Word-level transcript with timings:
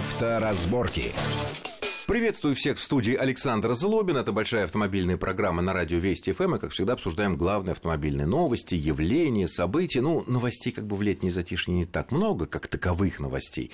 Авторазборки. 0.00 1.12
Приветствую 2.10 2.56
всех 2.56 2.76
в 2.76 2.82
студии 2.82 3.14
Александр 3.14 3.72
Злобин. 3.74 4.16
Это 4.16 4.32
большая 4.32 4.64
автомобильная 4.64 5.16
программа 5.16 5.62
на 5.62 5.72
радио 5.72 5.98
Вести 5.98 6.32
ФМ. 6.32 6.56
И, 6.56 6.58
как 6.58 6.72
всегда, 6.72 6.94
обсуждаем 6.94 7.36
главные 7.36 7.70
автомобильные 7.70 8.26
новости, 8.26 8.74
явления, 8.74 9.46
события. 9.46 10.00
Ну, 10.00 10.24
новостей 10.26 10.72
как 10.72 10.88
бы 10.88 10.96
в 10.96 11.02
летней 11.02 11.30
затишье 11.30 11.72
не 11.72 11.84
так 11.84 12.10
много, 12.10 12.46
как 12.46 12.66
таковых 12.66 13.20
новостей. 13.20 13.70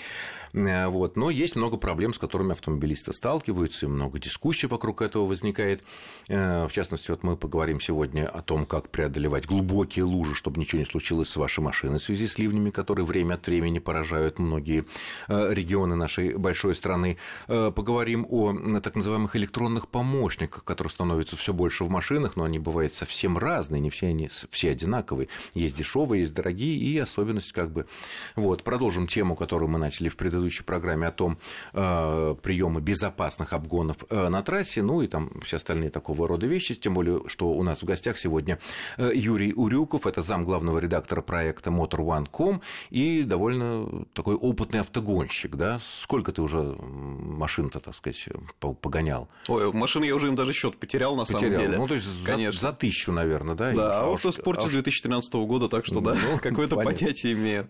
Э, 0.52 0.86
вот. 0.88 1.16
Но 1.16 1.30
есть 1.30 1.56
много 1.56 1.78
проблем, 1.78 2.12
с 2.12 2.18
которыми 2.18 2.52
автомобилисты 2.52 3.14
сталкиваются, 3.14 3.86
и 3.86 3.88
много 3.88 4.18
дискуссий 4.18 4.66
вокруг 4.66 5.00
этого 5.00 5.24
возникает. 5.24 5.82
Э, 6.28 6.66
в 6.66 6.72
частности, 6.72 7.10
вот 7.12 7.22
мы 7.22 7.38
поговорим 7.38 7.80
сегодня 7.80 8.28
о 8.28 8.42
том, 8.42 8.66
как 8.66 8.90
преодолевать 8.90 9.46
глубокие 9.46 10.04
лужи, 10.04 10.34
чтобы 10.34 10.60
ничего 10.60 10.80
не 10.80 10.86
случилось 10.86 11.30
с 11.30 11.36
вашей 11.36 11.60
машиной 11.60 12.00
в 12.00 12.02
связи 12.02 12.26
с 12.26 12.36
ливнями, 12.36 12.68
которые 12.68 13.06
время 13.06 13.36
от 13.36 13.46
времени 13.46 13.78
поражают 13.78 14.38
многие 14.38 14.84
э, 15.28 15.54
регионы 15.54 15.94
нашей 15.94 16.36
большой 16.36 16.74
страны. 16.74 17.16
Поговорим 17.46 18.25
о 18.28 18.80
так 18.80 18.94
называемых 18.94 19.36
электронных 19.36 19.88
помощниках, 19.88 20.64
которые 20.64 20.90
становятся 20.90 21.36
все 21.36 21.52
больше 21.52 21.84
в 21.84 21.90
машинах, 21.90 22.36
но 22.36 22.44
они 22.44 22.58
бывают 22.58 22.94
совсем 22.94 23.38
разные, 23.38 23.80
не 23.80 23.90
все 23.90 24.08
они 24.08 24.28
все 24.50 24.70
одинаковые. 24.70 25.28
Есть 25.54 25.76
дешевые, 25.76 26.22
есть 26.22 26.34
дорогие, 26.34 26.76
и 26.76 26.98
особенность 26.98 27.52
как 27.52 27.70
бы. 27.70 27.86
Вот, 28.34 28.62
продолжим 28.62 29.06
тему, 29.06 29.36
которую 29.36 29.68
мы 29.68 29.78
начали 29.78 30.08
в 30.08 30.16
предыдущей 30.16 30.64
программе 30.64 31.06
о 31.06 31.12
том 31.12 31.38
э, 31.72 32.34
приемы 32.42 32.80
безопасных 32.80 33.52
обгонов 33.52 33.98
э, 34.10 34.28
на 34.28 34.42
трассе, 34.42 34.82
ну 34.82 35.02
и 35.02 35.06
там 35.06 35.30
все 35.42 35.56
остальные 35.56 35.90
такого 35.90 36.28
рода 36.28 36.46
вещи, 36.46 36.74
тем 36.74 36.94
более, 36.94 37.22
что 37.28 37.50
у 37.50 37.62
нас 37.62 37.82
в 37.82 37.84
гостях 37.84 38.18
сегодня 38.18 38.58
э, 38.98 39.10
Юрий 39.14 39.52
Урюков, 39.52 40.06
это 40.06 40.22
зам 40.22 40.44
главного 40.44 40.78
редактора 40.78 41.22
проекта 41.22 41.70
Motor1.com 41.70 42.60
и 42.90 43.22
довольно 43.22 44.04
такой 44.12 44.34
опытный 44.34 44.80
автогонщик, 44.80 45.56
да? 45.56 45.80
Сколько 45.84 46.32
ты 46.32 46.42
уже 46.42 46.76
машин-то, 46.80 47.80
так 47.80 47.94
сказать, 47.94 48.15
сказать, 48.16 48.74
погонял. 48.74 49.28
Ой, 49.48 49.72
машины 49.72 50.04
я 50.04 50.14
уже 50.14 50.28
им 50.28 50.34
даже 50.34 50.52
счет 50.52 50.78
потерял, 50.78 51.16
на 51.16 51.24
потерял. 51.24 51.40
самом 51.40 51.58
деле. 51.58 51.78
Ну, 51.78 51.88
то 51.88 51.94
есть 51.94 52.24
Конечно. 52.24 52.60
За, 52.60 52.68
за 52.68 52.72
тысячу, 52.72 53.12
наверное, 53.12 53.54
да? 53.54 53.72
Да, 53.72 54.00
а 54.00 54.12
автоспорте 54.12 54.66
с 54.66 54.70
2013 54.70 55.34
года, 55.34 55.68
так 55.68 55.86
что, 55.86 56.00
да, 56.00 56.14
ну, 56.14 56.38
какое-то 56.42 56.76
понятие 56.76 57.34
имею. 57.34 57.68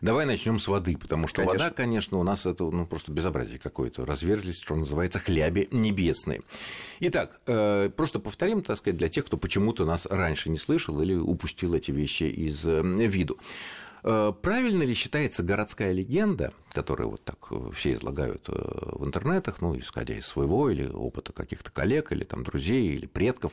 Давай 0.00 0.26
начнем 0.26 0.58
с 0.58 0.68
воды, 0.68 0.96
потому 0.96 1.28
что 1.28 1.42
конечно. 1.42 1.58
вода, 1.58 1.74
конечно, 1.74 2.18
у 2.18 2.22
нас 2.22 2.46
это 2.46 2.64
ну, 2.64 2.86
просто 2.86 3.12
безобразие 3.12 3.58
какое-то. 3.58 4.04
Разверзлись, 4.04 4.60
что 4.60 4.74
называется, 4.74 5.18
хляби 5.18 5.68
небесные. 5.70 6.42
Итак, 7.00 7.40
э, 7.46 7.90
просто 7.96 8.18
повторим, 8.18 8.62
так 8.62 8.76
сказать, 8.76 8.98
для 8.98 9.08
тех, 9.08 9.24
кто 9.26 9.36
почему-то 9.36 9.84
нас 9.84 10.06
раньше 10.06 10.50
не 10.50 10.58
слышал 10.58 11.00
или 11.00 11.14
упустил 11.14 11.74
эти 11.74 11.90
вещи 11.90 12.24
из 12.24 12.64
э, 12.66 12.82
виду. 12.82 13.38
Э, 14.04 14.32
правильно 14.40 14.82
ли 14.82 14.94
считается 14.94 15.42
городская 15.42 15.92
легенда, 15.92 16.52
которую 16.72 17.10
вот 17.10 17.24
так 17.24 17.38
э, 17.50 17.70
все 17.72 17.94
излагают 17.94 18.48
э, 18.48 18.52
в 18.52 19.06
интернетах, 19.06 19.60
ну, 19.60 19.78
исходя 19.78 20.14
из 20.14 20.26
своего 20.26 20.70
или 20.70 20.86
опыта 20.88 21.32
каких-то 21.32 21.70
коллег, 21.70 22.10
или 22.10 22.24
там 22.24 22.42
друзей, 22.42 22.94
или 22.94 23.06
предков, 23.06 23.52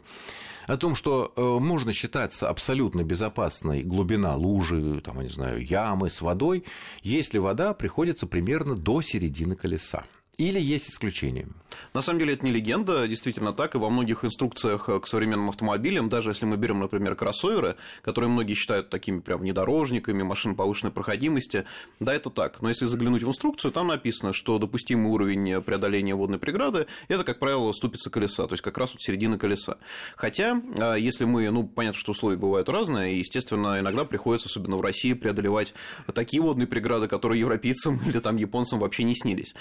о 0.66 0.78
том, 0.78 0.96
что 0.96 1.34
можно 1.36 1.94
считаться 1.94 2.48
абсолютно 2.48 3.04
безопасной 3.04 3.84
глубина 3.84 4.36
лужи, 4.36 5.02
там, 5.02 5.18
я 5.18 5.24
не 5.24 5.30
знаю, 5.30 5.64
ямы 5.64 6.10
с 6.10 6.22
водой, 6.22 6.64
если 7.02 7.38
вода 7.38 7.74
приходится 7.74 8.28
примерно 8.28 8.76
до 8.76 9.02
середины 9.02 9.56
колеса? 9.56 10.04
Или 10.40 10.60
есть 10.62 10.90
исключения? 10.90 11.50
На 11.94 12.02
самом 12.02 12.20
деле 12.20 12.34
это 12.34 12.46
не 12.46 12.52
легенда, 12.52 13.08
действительно 13.10 13.52
так, 13.52 13.76
и 13.76 13.78
во 13.78 13.90
многих 13.90 14.24
инструкциях 14.24 14.86
к 14.86 15.06
современным 15.06 15.50
автомобилям, 15.50 16.08
даже 16.08 16.30
если 16.30 16.46
мы 16.46 16.56
берем, 16.56 16.80
например, 16.80 17.16
кроссоверы, 17.16 17.76
которые 18.04 18.32
многие 18.32 18.54
считают 18.54 18.90
такими 18.90 19.20
прям 19.20 19.40
внедорожниками, 19.40 20.24
машин 20.24 20.56
повышенной 20.56 20.94
проходимости, 20.94 21.66
да, 22.00 22.14
это 22.14 22.30
так. 22.30 22.62
Но 22.62 22.70
если 22.70 22.86
заглянуть 22.86 23.24
в 23.24 23.28
инструкцию, 23.28 23.74
там 23.74 23.88
написано, 23.88 24.32
что 24.32 24.58
допустимый 24.60 25.12
уровень 25.12 25.62
преодоления 25.62 26.16
водной 26.16 26.40
преграды– 26.40 26.88
это, 27.10 27.26
как 27.26 27.40
правило, 27.40 27.74
ступица 27.74 28.10
колеса, 28.10 28.48
то 28.48 28.54
есть 28.54 28.64
как 28.64 28.78
раз 28.78 28.92
вот 28.92 29.02
середина 29.02 29.38
колеса. 29.38 29.78
Хотя, 30.16 30.62
а, 30.78 30.96
если 30.96 31.26
мы, 31.26 31.50
ну, 31.52 31.68
понятно, 31.68 32.00
что 32.00 32.12
условия 32.12 32.38
бывают 32.38 32.70
разные, 32.70 33.16
и, 33.16 33.20
естественно, 33.20 33.78
иногда 33.80 34.06
приходится, 34.06 34.48
особенно 34.48 34.78
в 34.78 34.82
России, 34.82 35.12
преодолевать 35.12 35.74
такие 36.14 36.42
водные 36.42 36.66
преграды, 36.68 37.10
которые 37.10 37.42
европейцам 37.42 38.00
или 38.08 38.20
там 38.20 38.38
японцам 38.38 38.80
вообще 38.80 39.04
не 39.04 39.16
снились. 39.16 39.54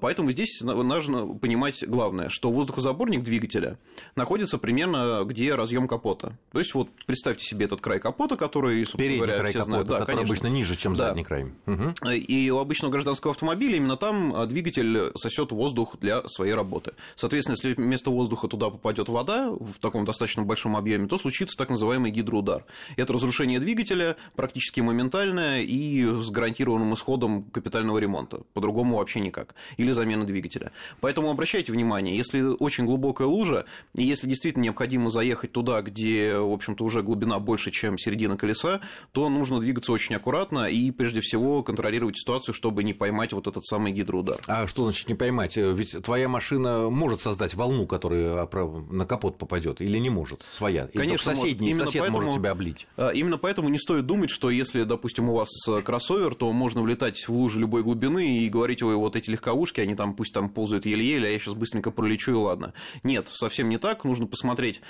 Поэтому 0.00 0.23
Поэтому 0.24 0.30
здесь 0.32 0.62
нужно 0.62 1.26
понимать 1.38 1.84
главное, 1.86 2.28
что 2.30 2.50
воздухозаборник 2.50 3.22
двигателя 3.22 3.78
находится 4.16 4.56
примерно 4.58 5.22
где 5.24 5.54
разъем 5.54 5.86
капота. 5.86 6.38
То 6.52 6.58
есть 6.60 6.74
вот 6.74 6.88
представьте 7.06 7.44
себе 7.44 7.66
этот 7.66 7.80
край 7.80 8.00
капота, 8.00 8.36
который, 8.36 8.84
собственно 8.86 9.02
Передний 9.02 9.18
говоря, 9.18 9.38
край 9.40 9.50
все 9.50 9.58
капота, 9.58 9.70
знают. 9.70 9.88
Да, 9.88 9.98
который 9.98 10.16
конечно. 10.16 10.34
обычно 10.34 10.46
ниже, 10.46 10.76
чем 10.76 10.94
да. 10.94 11.08
задний 11.08 11.24
край. 11.24 11.52
Угу. 11.66 12.10
И 12.10 12.50
у 12.50 12.58
обычного 12.58 12.92
гражданского 12.92 13.32
автомобиля 13.32 13.76
именно 13.76 13.96
там 13.96 14.34
а, 14.34 14.46
двигатель 14.46 15.12
сосет 15.14 15.52
воздух 15.52 15.96
для 16.00 16.26
своей 16.28 16.54
работы. 16.54 16.92
Соответственно, 17.16 17.56
если 17.56 17.74
вместо 17.74 18.10
воздуха 18.10 18.48
туда 18.48 18.70
попадет 18.70 19.08
вода 19.08 19.50
в 19.50 19.78
таком 19.78 20.04
достаточно 20.04 20.42
большом 20.42 20.76
объеме, 20.76 21.06
то 21.06 21.18
случится 21.18 21.56
так 21.56 21.68
называемый 21.68 22.10
гидроудар. 22.10 22.64
Это 22.96 23.12
разрушение 23.12 23.60
двигателя 23.60 24.16
практически 24.36 24.80
моментальное 24.80 25.62
и 25.62 26.02
с 26.06 26.30
гарантированным 26.30 26.94
исходом 26.94 27.42
капитального 27.44 27.98
ремонта. 27.98 28.42
По-другому 28.54 28.96
вообще 28.96 29.20
никак. 29.20 29.54
Или 29.76 29.92
замена 29.92 30.13
замена 30.14 30.24
двигателя. 30.24 30.72
Поэтому 31.00 31.30
обращайте 31.30 31.72
внимание, 31.72 32.16
если 32.16 32.40
очень 32.40 32.84
глубокая 32.84 33.26
лужа, 33.26 33.66
и 33.96 34.04
если 34.04 34.28
действительно 34.28 34.64
необходимо 34.64 35.10
заехать 35.10 35.52
туда, 35.52 35.82
где, 35.82 36.36
в 36.38 36.52
общем-то, 36.52 36.84
уже 36.84 37.02
глубина 37.02 37.38
больше, 37.38 37.70
чем 37.70 37.98
середина 37.98 38.36
колеса, 38.36 38.80
то 39.12 39.28
нужно 39.28 39.60
двигаться 39.60 39.92
очень 39.92 40.14
аккуратно 40.14 40.66
и, 40.66 40.90
прежде 40.90 41.20
всего, 41.20 41.62
контролировать 41.62 42.16
ситуацию, 42.18 42.54
чтобы 42.54 42.84
не 42.84 42.92
поймать 42.92 43.32
вот 43.32 43.46
этот 43.46 43.64
самый 43.66 43.92
гидроудар. 43.92 44.40
А 44.46 44.66
что 44.66 44.84
значит 44.84 45.08
не 45.08 45.14
поймать? 45.14 45.56
Ведь 45.56 46.02
твоя 46.02 46.28
машина 46.28 46.88
может 46.90 47.20
создать 47.20 47.54
волну, 47.54 47.86
которая 47.86 48.48
на 48.90 49.06
капот 49.06 49.38
попадет, 49.38 49.80
или 49.80 49.98
не 49.98 50.10
может? 50.10 50.44
Своя? 50.52 50.88
Конечно, 50.94 51.30
или 51.30 51.36
соседний 51.36 51.68
может. 51.68 51.86
сосед 51.86 52.00
поэтому, 52.00 52.22
может 52.22 52.40
тебя 52.40 52.50
облить. 52.52 52.86
А, 52.96 53.10
именно 53.10 53.38
поэтому 53.38 53.68
не 53.68 53.78
стоит 53.78 54.06
думать, 54.06 54.30
что 54.30 54.50
если, 54.50 54.84
допустим, 54.84 55.28
у 55.28 55.34
вас 55.34 55.48
кроссовер, 55.84 56.34
то 56.34 56.52
можно 56.52 56.82
влетать 56.82 57.26
в 57.26 57.32
лужи 57.32 57.58
любой 57.58 57.82
глубины 57.82 58.38
и 58.38 58.48
говорить, 58.48 58.82
ой, 58.82 58.94
вот 58.94 59.16
эти 59.16 59.30
легковушки, 59.30 59.80
они 59.80 59.93
там 59.96 60.04
там 60.04 60.14
пусть 60.14 60.34
там 60.34 60.50
ползают 60.50 60.84
еле-еле, 60.84 61.28
а 61.28 61.30
я 61.30 61.38
сейчас 61.38 61.54
быстренько 61.54 61.90
пролечу 61.90 62.32
и 62.32 62.34
ладно. 62.34 62.74
Нет, 63.04 63.26
совсем 63.26 63.70
не 63.70 63.78
так. 63.78 64.04
Нужно 64.04 64.26
посмотреть, 64.26 64.82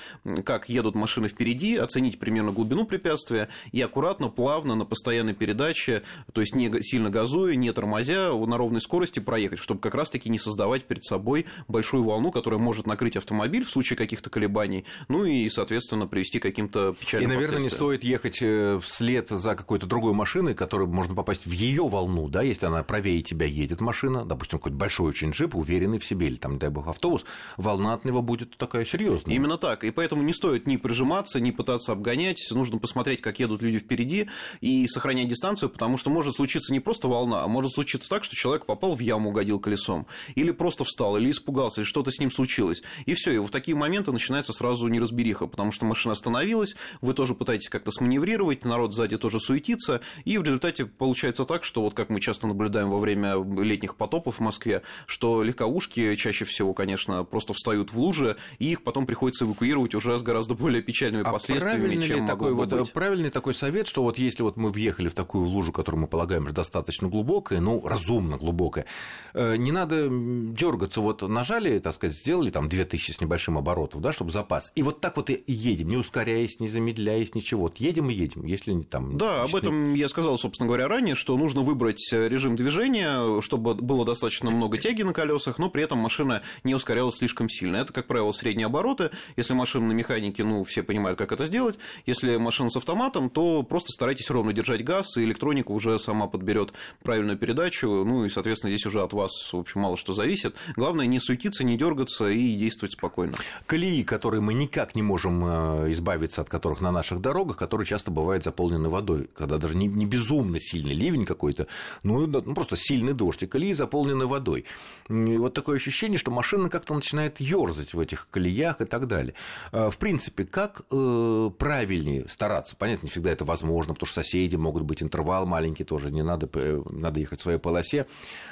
как 0.44 0.68
едут 0.68 0.96
машины 0.96 1.28
впереди, 1.28 1.76
оценить 1.76 2.18
примерно 2.18 2.50
глубину 2.50 2.84
препятствия 2.84 3.48
и 3.70 3.80
аккуратно, 3.80 4.28
плавно, 4.28 4.74
на 4.74 4.84
постоянной 4.84 5.34
передаче, 5.34 6.02
то 6.32 6.40
есть 6.40 6.56
не 6.56 6.68
сильно 6.82 7.10
газуя, 7.10 7.54
не 7.54 7.72
тормозя, 7.72 8.32
на 8.32 8.56
ровной 8.56 8.80
скорости 8.80 9.20
проехать, 9.20 9.60
чтобы 9.60 9.78
как 9.78 9.94
раз-таки 9.94 10.28
не 10.28 10.38
создавать 10.40 10.84
перед 10.84 11.04
собой 11.04 11.46
большую 11.68 12.02
волну, 12.02 12.32
которая 12.32 12.58
может 12.58 12.88
накрыть 12.88 13.16
автомобиль 13.16 13.64
в 13.64 13.70
случае 13.70 13.96
каких-то 13.96 14.30
колебаний, 14.30 14.84
ну 15.06 15.24
и, 15.24 15.48
соответственно, 15.48 16.08
привести 16.08 16.40
к 16.40 16.42
каким-то 16.42 16.94
печальным 16.98 17.30
И, 17.30 17.34
наверное, 17.34 17.62
не 17.62 17.68
стоит 17.68 18.02
ехать 18.02 18.38
э, 18.40 18.80
вслед 18.82 19.28
за 19.28 19.54
какой-то 19.54 19.86
другой 19.86 20.12
машиной, 20.12 20.54
которая 20.54 20.88
можно 20.88 21.14
попасть 21.14 21.46
в 21.46 21.52
ее 21.52 21.86
волну, 21.86 22.28
да, 22.28 22.42
если 22.42 22.66
она 22.66 22.82
правее 22.82 23.22
тебя 23.22 23.46
едет 23.46 23.80
машина, 23.80 24.24
допустим, 24.24 24.58
какой-то 24.58 24.76
большой 24.76 24.93
большой 24.94 25.08
очень 25.08 25.30
джип, 25.30 25.56
уверенный 25.56 25.98
в 25.98 26.04
себе, 26.04 26.28
или 26.28 26.36
там, 26.36 26.58
дай 26.58 26.70
бог, 26.70 26.86
автобус, 26.86 27.24
волна 27.56 27.94
от 27.94 28.04
него 28.04 28.22
будет 28.22 28.56
такая 28.56 28.84
серьезная. 28.84 29.34
Именно 29.34 29.58
так. 29.58 29.82
И 29.82 29.90
поэтому 29.90 30.22
не 30.22 30.32
стоит 30.32 30.68
ни 30.68 30.76
прижиматься, 30.76 31.40
ни 31.40 31.50
пытаться 31.50 31.90
обгонять. 31.90 32.46
Нужно 32.52 32.78
посмотреть, 32.78 33.20
как 33.20 33.40
едут 33.40 33.62
люди 33.62 33.78
впереди, 33.78 34.28
и 34.60 34.86
сохранять 34.86 35.28
дистанцию, 35.28 35.70
потому 35.70 35.96
что 35.96 36.10
может 36.10 36.36
случиться 36.36 36.72
не 36.72 36.78
просто 36.78 37.08
волна, 37.08 37.42
а 37.42 37.48
может 37.48 37.72
случиться 37.72 38.08
так, 38.08 38.22
что 38.22 38.36
человек 38.36 38.66
попал 38.66 38.94
в 38.94 39.00
яму, 39.00 39.30
угодил 39.30 39.58
колесом, 39.58 40.06
или 40.36 40.52
просто 40.52 40.84
встал, 40.84 41.16
или 41.16 41.30
испугался, 41.32 41.80
или 41.80 41.86
что-то 41.86 42.12
с 42.12 42.20
ним 42.20 42.30
случилось. 42.30 42.82
И 43.06 43.14
все. 43.14 43.32
И 43.32 43.38
в 43.38 43.48
такие 43.48 43.76
моменты 43.76 44.12
начинается 44.12 44.52
сразу 44.52 44.86
неразбериха, 44.86 45.48
потому 45.48 45.72
что 45.72 45.86
машина 45.86 46.12
остановилась, 46.12 46.76
вы 47.00 47.14
тоже 47.14 47.34
пытаетесь 47.34 47.68
как-то 47.68 47.90
сманеврировать, 47.90 48.64
народ 48.64 48.94
сзади 48.94 49.18
тоже 49.18 49.40
суетится, 49.40 50.00
и 50.24 50.38
в 50.38 50.44
результате 50.44 50.86
получается 50.86 51.44
так, 51.44 51.64
что 51.64 51.82
вот 51.82 51.94
как 51.94 52.10
мы 52.10 52.20
часто 52.20 52.46
наблюдаем 52.46 52.90
во 52.90 52.98
время 52.98 53.34
летних 53.60 53.96
потопов 53.96 54.36
в 54.36 54.40
Москве, 54.40 54.83
что 55.06 55.42
легковушки 55.42 56.16
чаще 56.16 56.44
всего, 56.44 56.74
конечно, 56.74 57.24
просто 57.24 57.52
встают 57.52 57.92
в 57.92 57.98
лужи, 57.98 58.36
и 58.58 58.72
их 58.72 58.82
потом 58.82 59.06
приходится 59.06 59.44
эвакуировать 59.44 59.94
уже 59.94 60.18
с 60.18 60.22
гораздо 60.22 60.54
более 60.54 60.82
печальными 60.82 61.24
а 61.26 61.30
последствиями, 61.30 62.02
чем 62.06 62.26
такой 62.26 62.52
вот, 62.54 62.70
быть. 62.70 62.92
Правильный 62.92 63.30
такой 63.30 63.54
совет, 63.54 63.86
что 63.86 64.02
вот 64.02 64.18
если 64.18 64.42
вот 64.42 64.56
мы 64.56 64.70
въехали 64.70 65.08
в 65.08 65.14
такую 65.14 65.46
лужу, 65.46 65.72
которую 65.72 66.02
мы 66.02 66.06
полагаем 66.06 66.52
достаточно 66.52 67.08
глубокая, 67.08 67.60
ну, 67.60 67.86
разумно 67.86 68.36
глубокая, 68.36 68.86
э, 69.32 69.56
не 69.56 69.72
надо 69.72 70.08
дергаться, 70.10 71.00
вот 71.00 71.22
нажали, 71.22 71.78
так 71.78 71.94
сказать, 71.94 72.16
сделали 72.16 72.50
там 72.50 72.68
2000 72.68 73.12
с 73.12 73.20
небольшим 73.20 73.58
оборотов, 73.58 74.00
да, 74.00 74.12
чтобы 74.12 74.30
запас, 74.30 74.70
и 74.74 74.82
вот 74.82 75.00
так 75.00 75.16
вот 75.16 75.30
и 75.30 75.42
едем, 75.46 75.88
не 75.88 75.96
ускоряясь, 75.96 76.60
не 76.60 76.68
замедляясь, 76.68 77.34
ничего, 77.34 77.62
вот 77.62 77.78
едем 77.78 78.10
и 78.10 78.14
едем, 78.14 78.44
если 78.44 78.74
там... 78.82 79.16
Да, 79.16 79.42
об 79.42 79.54
этом 79.54 79.94
я 79.94 80.08
сказал, 80.08 80.38
собственно 80.38 80.66
говоря, 80.66 80.88
ранее, 80.88 81.14
что 81.14 81.36
нужно 81.36 81.62
выбрать 81.62 82.12
режим 82.12 82.56
движения, 82.56 83.40
чтобы 83.40 83.74
было 83.74 84.04
достаточно 84.04 84.50
много 84.50 84.73
много 84.74 84.82
тяги 84.82 85.02
на 85.02 85.12
колесах, 85.12 85.58
но 85.58 85.70
при 85.70 85.84
этом 85.84 85.98
машина 85.98 86.42
не 86.64 86.74
ускорялась 86.74 87.16
слишком 87.16 87.48
сильно. 87.48 87.76
Это, 87.76 87.92
как 87.92 88.06
правило, 88.06 88.32
средние 88.32 88.66
обороты. 88.66 89.10
Если 89.36 89.54
машина 89.54 89.86
на 89.86 89.92
механике, 89.92 90.44
ну, 90.44 90.64
все 90.64 90.82
понимают, 90.82 91.18
как 91.18 91.32
это 91.32 91.44
сделать. 91.44 91.78
Если 92.06 92.36
машина 92.36 92.70
с 92.70 92.76
автоматом, 92.76 93.30
то 93.30 93.62
просто 93.62 93.92
старайтесь 93.92 94.30
ровно 94.30 94.52
держать 94.52 94.84
газ, 94.84 95.16
и 95.16 95.22
электроника 95.22 95.70
уже 95.70 95.98
сама 95.98 96.26
подберет 96.26 96.72
правильную 97.02 97.38
передачу. 97.38 97.86
Ну 98.04 98.24
и, 98.24 98.28
соответственно, 98.28 98.70
здесь 98.72 98.86
уже 98.86 99.00
от 99.02 99.12
вас, 99.12 99.52
в 99.52 99.56
общем, 99.56 99.82
мало 99.82 99.96
что 99.96 100.12
зависит. 100.12 100.56
Главное 100.76 101.06
не 101.06 101.20
суетиться, 101.20 101.64
не 101.64 101.76
дергаться 101.76 102.28
и 102.28 102.54
действовать 102.54 102.94
спокойно. 102.94 103.36
Колеи, 103.66 104.02
которые 104.02 104.40
мы 104.40 104.54
никак 104.54 104.96
не 104.96 105.02
можем 105.02 105.44
э, 105.44 105.92
избавиться 105.92 106.40
от 106.40 106.48
которых 106.48 106.80
на 106.80 106.90
наших 106.90 107.20
дорогах, 107.20 107.56
которые 107.56 107.86
часто 107.86 108.10
бывают 108.10 108.44
заполнены 108.44 108.88
водой, 108.88 109.28
когда 109.34 109.58
даже 109.58 109.76
не, 109.76 109.86
не 109.86 110.06
безумно 110.06 110.58
сильный 110.58 110.94
ливень 110.94 111.24
какой-то, 111.24 111.66
ну, 112.02 112.26
ну 112.26 112.54
просто 112.54 112.76
сильный 112.76 113.14
дождь, 113.14 113.42
и 113.42 113.46
колеи 113.46 113.72
заполнены 113.72 114.26
водой. 114.26 114.63
И 115.08 115.36
вот 115.36 115.54
такое 115.54 115.76
ощущение, 115.76 116.18
что 116.18 116.30
машина 116.30 116.70
как-то 116.70 116.94
начинает 116.94 117.40
ерзать 117.40 117.92
в 117.92 118.00
этих 118.00 118.28
колеях 118.30 118.80
и 118.80 118.84
так 118.84 119.06
далее. 119.06 119.34
А, 119.72 119.90
в 119.90 119.98
принципе, 119.98 120.44
как 120.44 120.82
э, 120.90 121.50
правильнее 121.58 122.26
стараться? 122.28 122.74
Понятно, 122.76 123.06
не 123.06 123.10
всегда 123.10 123.30
это 123.30 123.44
возможно, 123.44 123.92
потому 123.92 124.06
что 124.06 124.22
соседи 124.22 124.56
могут 124.56 124.84
быть 124.84 125.02
интервал 125.02 125.46
маленький 125.46 125.84
тоже, 125.84 126.10
не 126.10 126.22
надо, 126.22 126.48
э, 126.54 126.82
надо 126.90 127.20
ехать 127.20 127.40
в 127.40 127.42
своей 127.42 127.58
полосе. 127.58 128.06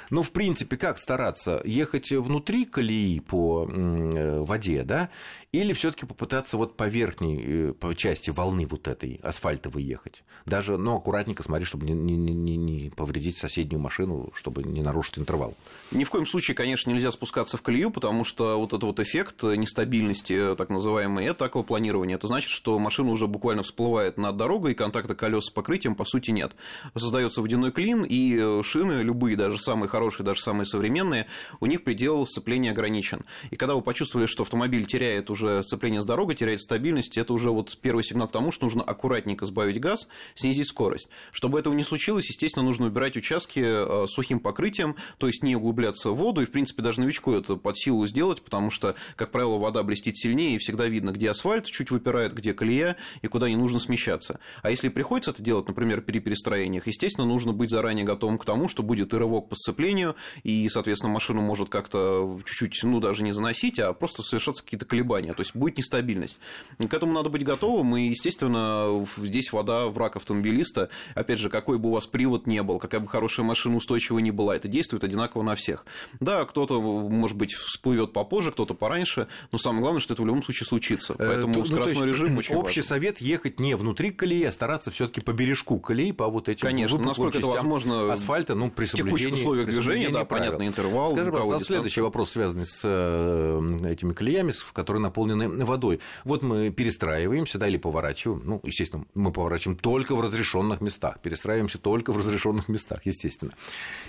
Но, 0.09 0.21
в 0.21 0.31
принципе, 0.31 0.77
как 0.77 0.99
стараться? 0.99 1.61
Ехать 1.65 2.11
внутри 2.11 2.65
колеи 2.65 3.19
по 3.19 3.67
э, 3.67 4.39
воде, 4.41 4.83
да, 4.83 5.09
или 5.51 5.73
все 5.73 5.91
таки 5.91 6.05
попытаться 6.05 6.57
вот 6.57 6.77
по 6.77 6.87
верхней 6.87 7.73
по 7.73 7.93
части 7.95 8.29
волны 8.29 8.67
вот 8.67 8.87
этой 8.87 9.19
асфальтовой 9.23 9.83
ехать? 9.83 10.23
Даже, 10.45 10.77
ну, 10.77 10.95
аккуратненько 10.95 11.43
смотри, 11.43 11.65
чтобы 11.65 11.85
не, 11.85 11.93
не, 11.93 12.15
не, 12.15 12.57
не 12.57 12.89
повредить 12.89 13.37
соседнюю 13.37 13.79
машину, 13.79 14.31
чтобы 14.35 14.63
не 14.63 14.81
нарушить 14.81 15.17
интервал. 15.17 15.55
Ни 16.03 16.05
в 16.05 16.09
коем 16.09 16.27
случае, 16.27 16.53
конечно, 16.53 16.89
нельзя 16.89 17.13
спускаться 17.13 17.55
в 17.55 17.61
колею, 17.61 17.89
потому 17.89 18.25
что 18.25 18.59
вот 18.59 18.73
этот 18.73 18.83
вот 18.83 18.99
эффект 18.99 19.41
нестабильности, 19.43 20.53
так 20.57 20.69
называемый, 20.69 21.25
это 21.25 21.45
аквапланирование. 21.45 22.15
Это 22.15 22.27
значит, 22.27 22.49
что 22.49 22.77
машина 22.77 23.11
уже 23.11 23.25
буквально 23.27 23.63
всплывает 23.63 24.17
над 24.17 24.35
дорогой, 24.35 24.73
и 24.73 24.75
контакта 24.75 25.15
колес 25.15 25.45
с 25.45 25.49
покрытием, 25.49 25.95
по 25.95 26.03
сути, 26.03 26.31
нет. 26.31 26.57
Создается 26.93 27.39
водяной 27.39 27.71
клин, 27.71 28.03
и 28.03 28.61
шины, 28.63 29.01
любые, 29.01 29.37
даже 29.37 29.57
самые 29.57 29.87
хорошие, 29.87 30.25
даже 30.25 30.41
самые 30.41 30.65
современные, 30.65 31.27
у 31.61 31.67
них 31.67 31.85
предел 31.85 32.27
сцепления 32.27 32.71
ограничен. 32.71 33.21
И 33.51 33.55
когда 33.55 33.75
вы 33.75 33.81
почувствовали, 33.81 34.25
что 34.25 34.43
автомобиль 34.43 34.85
теряет 34.85 35.29
уже 35.29 35.63
сцепление 35.63 36.01
с 36.01 36.05
дорогой, 36.05 36.35
теряет 36.35 36.61
стабильность, 36.61 37.17
это 37.17 37.31
уже 37.31 37.49
вот 37.49 37.77
первый 37.81 38.03
сигнал 38.03 38.27
к 38.27 38.33
тому, 38.33 38.51
что 38.51 38.65
нужно 38.65 38.83
аккуратненько 38.83 39.45
сбавить 39.45 39.79
газ, 39.79 40.09
снизить 40.35 40.67
скорость. 40.67 41.07
Чтобы 41.31 41.59
этого 41.59 41.73
не 41.73 41.85
случилось, 41.85 42.27
естественно, 42.27 42.65
нужно 42.65 42.87
убирать 42.87 43.15
участки 43.15 43.61
э, 43.63 44.05
сухим 44.07 44.41
покрытием, 44.41 44.97
то 45.17 45.27
есть 45.27 45.43
не 45.43 45.55
углубляться 45.55 45.92
в 46.03 46.15
воду, 46.15 46.41
и, 46.41 46.45
в 46.45 46.51
принципе, 46.51 46.81
даже 46.81 46.99
новичку 47.01 47.33
это 47.33 47.55
под 47.55 47.77
силу 47.77 48.05
сделать, 48.05 48.41
потому 48.41 48.69
что, 48.69 48.95
как 49.15 49.31
правило, 49.31 49.57
вода 49.57 49.83
блестит 49.83 50.17
сильнее, 50.17 50.55
и 50.55 50.57
всегда 50.57 50.87
видно, 50.87 51.11
где 51.11 51.29
асфальт 51.29 51.65
чуть 51.65 51.91
выпирает, 51.91 52.33
где 52.33 52.53
колея, 52.53 52.97
и 53.21 53.27
куда 53.27 53.49
не 53.49 53.55
нужно 53.55 53.79
смещаться. 53.79 54.39
А 54.61 54.69
если 54.69 54.89
приходится 54.89 55.31
это 55.31 55.41
делать, 55.41 55.67
например, 55.67 56.01
при 56.01 56.19
перестроениях, 56.19 56.87
естественно, 56.87 57.27
нужно 57.27 57.53
быть 57.53 57.69
заранее 57.69 58.05
готовым 58.05 58.37
к 58.37 58.45
тому, 58.45 58.67
что 58.67 58.83
будет 58.83 59.13
и 59.13 59.17
рывок 59.17 59.49
по 59.49 59.55
сцеплению, 59.55 60.15
и, 60.43 60.67
соответственно, 60.69 61.11
машину 61.11 61.41
может 61.41 61.69
как-то 61.69 62.39
чуть-чуть, 62.45 62.83
ну, 62.83 62.99
даже 62.99 63.23
не 63.23 63.31
заносить, 63.31 63.79
а 63.79 63.93
просто 63.93 64.23
совершаться 64.23 64.63
какие-то 64.63 64.85
колебания, 64.85 65.33
то 65.33 65.41
есть 65.41 65.55
будет 65.55 65.77
нестабильность. 65.77 66.39
К 66.77 66.93
этому 66.93 67.13
надо 67.13 67.29
быть 67.29 67.43
готовым, 67.43 67.95
и, 67.97 68.09
естественно, 68.09 69.05
здесь 69.17 69.51
вода 69.51 69.87
враг 69.87 70.15
автомобилиста. 70.15 70.89
Опять 71.15 71.39
же, 71.39 71.49
какой 71.49 71.77
бы 71.77 71.89
у 71.89 71.91
вас 71.93 72.07
привод 72.07 72.47
не 72.47 72.61
был, 72.63 72.79
какая 72.79 73.01
бы 73.01 73.07
хорошая 73.07 73.45
машина 73.45 73.77
устойчивая 73.77 74.21
не 74.21 74.31
была, 74.31 74.55
это 74.55 74.67
действует 74.67 75.03
одинаково 75.03 75.43
на 75.43 75.55
всех. 75.55 75.82
Да, 76.19 76.45
кто-то, 76.45 76.81
может 76.81 77.37
быть, 77.37 77.53
всплывет 77.53 78.13
попозже, 78.13 78.51
кто-то 78.51 78.73
пораньше, 78.73 79.27
но 79.51 79.57
самое 79.57 79.81
главное, 79.81 80.01
что 80.01 80.13
это 80.13 80.23
в 80.23 80.25
любом 80.25 80.43
случае 80.43 80.67
случится. 80.67 81.13
Э, 81.13 81.15
Поэтому 81.17 81.55
ну, 81.55 81.65
скоростной 81.65 82.07
есть, 82.07 82.19
режим 82.19 82.37
очень 82.37 82.55
Общий 82.55 82.79
важен. 82.81 82.89
совет 82.89 83.21
ехать 83.21 83.59
не 83.59 83.75
внутри 83.75 84.11
колеи, 84.11 84.43
а 84.43 84.51
стараться 84.51 84.91
все-таки 84.91 85.21
по 85.21 85.33
бережку 85.33 85.79
колеи, 85.79 86.11
по 86.11 86.27
вот 86.27 86.49
этим 86.49 86.61
Конечно, 86.61 86.97
насколько 86.99 87.37
это 87.37 87.47
возможно 87.47 88.11
асфальта, 88.11 88.55
ну, 88.55 88.69
при 88.69 88.85
соблюдении, 88.85 89.33
условиях 89.33 89.67
движения, 89.67 90.09
да, 90.09 90.25
правил. 90.25 90.45
понятный 90.45 90.67
интервал. 90.67 91.11
Скажи, 91.11 91.31
пожалуйста, 91.31 91.65
следующий 91.65 92.01
вопрос, 92.01 92.31
связанный 92.31 92.65
с 92.65 92.81
э, 92.83 93.71
этими 93.85 94.13
колеями, 94.13 94.53
которые 94.73 95.01
наполнены 95.01 95.49
водой. 95.65 95.99
Вот 96.23 96.43
мы 96.43 96.69
перестраиваемся, 96.69 97.57
да, 97.57 97.67
или 97.67 97.77
поворачиваем. 97.77 98.41
Ну, 98.45 98.61
естественно, 98.63 99.05
мы 99.13 99.31
поворачиваем 99.31 99.77
только 99.77 100.15
в 100.15 100.21
разрешенных 100.21 100.81
местах, 100.81 101.19
перестраиваемся 101.21 101.77
только 101.77 102.11
в 102.11 102.17
разрешенных 102.17 102.69
местах, 102.69 103.01
естественно. 103.05 103.53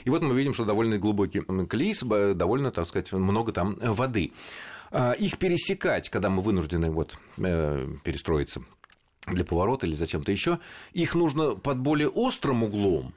И 0.05 0.11
вот 0.11 0.23
мы 0.23 0.35
видим, 0.35 0.55
что 0.55 0.65
довольно 0.65 0.99
глубокий 0.99 1.43
колеи, 1.67 1.95
довольно, 2.35 2.71
так 2.71 2.89
сказать, 2.89 3.13
много 3.13 3.53
там 3.53 3.77
воды. 3.81 4.33
А, 4.91 5.13
их 5.13 5.39
пересекать, 5.39 6.09
когда 6.09 6.31
мы 6.31 6.41
вынуждены 6.43 6.91
вот, 6.91 7.19
э, 7.39 7.89
перестроиться 8.05 8.63
для 9.27 9.45
поворота 9.45 9.87
или 9.87 9.97
зачем-то 9.97 10.31
еще, 10.31 10.59
их 10.93 11.15
нужно 11.15 11.57
под 11.57 11.79
более 11.79 12.09
острым 12.09 12.63
углом, 12.63 13.13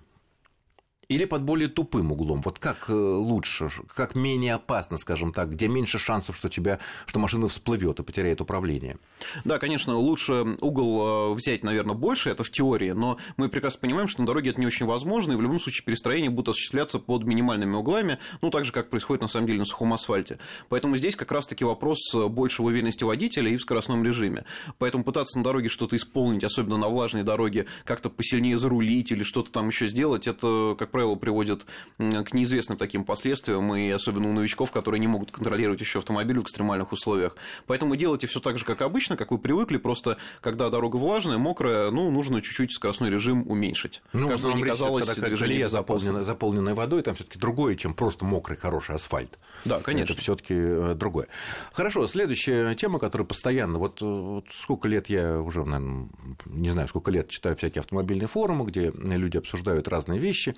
или 1.09 1.25
под 1.25 1.43
более 1.43 1.69
тупым 1.69 2.11
углом? 2.11 2.41
Вот 2.41 2.59
как 2.59 2.89
э, 2.89 2.93
лучше, 2.93 3.69
как 3.93 4.15
менее 4.15 4.55
опасно, 4.55 4.97
скажем 4.97 5.31
так, 5.31 5.51
где 5.51 5.67
меньше 5.67 5.99
шансов, 5.99 6.35
что, 6.35 6.49
тебя, 6.49 6.79
что 7.05 7.19
машина 7.19 7.47
всплывет 7.47 7.99
и 7.99 8.03
потеряет 8.03 8.41
управление? 8.41 8.97
Да, 9.45 9.57
конечно, 9.57 9.95
лучше 9.95 10.57
угол 10.59 11.31
э, 11.31 11.33
взять, 11.33 11.63
наверное, 11.63 11.95
больше, 11.95 12.29
это 12.29 12.43
в 12.43 12.51
теории, 12.51 12.91
но 12.91 13.17
мы 13.37 13.47
прекрасно 13.47 13.79
понимаем, 13.81 14.07
что 14.07 14.21
на 14.21 14.27
дороге 14.27 14.49
это 14.49 14.59
не 14.59 14.67
очень 14.67 14.85
возможно, 14.85 15.31
и 15.31 15.35
в 15.35 15.41
любом 15.41 15.59
случае 15.59 15.85
перестроения 15.85 16.29
будут 16.29 16.49
осуществляться 16.49 16.99
под 16.99 17.23
минимальными 17.23 17.75
углами, 17.75 18.19
ну, 18.41 18.49
так 18.49 18.65
же, 18.65 18.73
как 18.73 18.89
происходит 18.89 19.21
на 19.21 19.27
самом 19.29 19.47
деле 19.47 19.59
на 19.59 19.65
сухом 19.65 19.93
асфальте. 19.93 20.39
Поэтому 20.67 20.97
здесь 20.97 21.15
как 21.15 21.31
раз-таки 21.31 21.63
вопрос 21.63 22.13
больше 22.13 22.61
в 22.61 22.65
уверенности 22.65 23.05
водителя 23.05 23.49
и 23.49 23.55
в 23.55 23.61
скоростном 23.61 24.03
режиме. 24.03 24.45
Поэтому 24.77 25.05
пытаться 25.05 25.37
на 25.37 25.43
дороге 25.43 25.69
что-то 25.69 25.95
исполнить, 25.95 26.43
особенно 26.43 26.77
на 26.77 26.89
влажной 26.89 27.23
дороге, 27.23 27.65
как-то 27.85 28.09
посильнее 28.09 28.57
зарулить 28.57 29.11
или 29.11 29.23
что-то 29.23 29.51
там 29.51 29.69
еще 29.69 29.87
сделать, 29.87 30.27
это, 30.27 30.75
как 30.77 30.91
правило, 30.97 31.15
приводит 31.15 31.67
к 31.99 32.33
неизвестным 32.33 32.75
таким 32.75 33.03
последствиям, 33.03 33.75
и 33.75 33.87
особенно 33.91 34.29
у 34.29 34.33
новичков, 34.33 34.71
которые 34.71 34.99
не 34.99 35.05
могут 35.05 35.31
контролировать 35.31 35.79
еще 35.79 35.99
автомобиль 35.99 36.39
в 36.39 36.41
экстремальных 36.41 36.91
условиях. 36.91 37.35
Поэтому 37.67 37.95
делайте 37.95 38.25
все 38.25 38.39
так 38.39 38.57
же, 38.57 38.65
как 38.65 38.81
обычно, 38.81 39.15
как 39.15 39.29
вы 39.29 39.37
привыкли, 39.37 39.77
просто 39.77 40.17
когда 40.41 40.71
дорога 40.71 40.95
влажная, 40.95 41.37
мокрая, 41.37 41.91
ну, 41.91 42.09
нужно 42.09 42.41
чуть-чуть 42.41 42.73
скоростной 42.73 43.11
режим 43.11 43.43
уменьшить. 43.47 44.01
Ну, 44.11 44.27
как 44.29 44.39
бы 44.39 44.53
не 44.53 44.63
казалось, 44.63 45.05
когда 45.07 45.37
колея 45.37 45.67
заполнена, 45.67 46.23
заполненная 46.23 46.73
водой, 46.73 47.03
там 47.03 47.13
все-таки 47.13 47.37
другое, 47.37 47.75
чем 47.75 47.93
просто 47.93 48.25
мокрый, 48.25 48.57
хороший 48.57 48.95
асфальт. 48.95 49.37
Да, 49.65 49.79
конечно. 49.81 50.13
Это 50.13 50.21
все-таки 50.21 50.55
э, 50.57 50.93
другое. 50.95 51.27
Хорошо, 51.73 52.07
следующая 52.07 52.73
тема, 52.73 52.97
которая 52.97 53.27
постоянно, 53.27 53.77
вот, 53.77 54.01
вот 54.01 54.45
сколько 54.51 54.87
лет 54.87 55.09
я 55.09 55.39
уже, 55.39 55.63
наверное, 55.63 56.09
не 56.45 56.71
знаю, 56.71 56.87
сколько 56.87 57.11
лет 57.11 57.29
читаю 57.29 57.55
всякие 57.55 57.81
автомобильные 57.81 58.27
форумы, 58.27 58.65
где 58.65 58.91
люди 58.95 59.37
обсуждают 59.37 59.87
разные 59.87 60.17
вещи. 60.17 60.55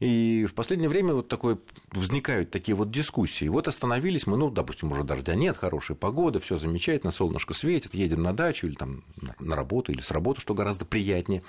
И 0.00 0.46
в 0.46 0.54
последнее 0.54 0.88
время 0.88 1.14
вот 1.14 1.28
такое, 1.28 1.58
возникают 1.92 2.50
такие 2.50 2.74
вот 2.74 2.90
дискуссии. 2.90 3.48
Вот 3.48 3.68
остановились 3.68 4.26
мы, 4.26 4.38
ну, 4.38 4.50
допустим, 4.50 4.90
уже 4.92 5.04
дождя 5.04 5.34
нет, 5.34 5.56
хорошая 5.58 5.96
погода, 5.96 6.40
все 6.40 6.56
замечательно, 6.56 7.12
солнышко 7.12 7.52
светит, 7.52 7.94
едем 7.94 8.22
на 8.22 8.32
дачу 8.32 8.66
или 8.66 8.74
там 8.74 9.04
на 9.38 9.54
работу, 9.54 9.92
или 9.92 10.00
с 10.00 10.10
работы, 10.10 10.40
что 10.40 10.54
гораздо 10.54 10.86
приятнее. 10.86 11.42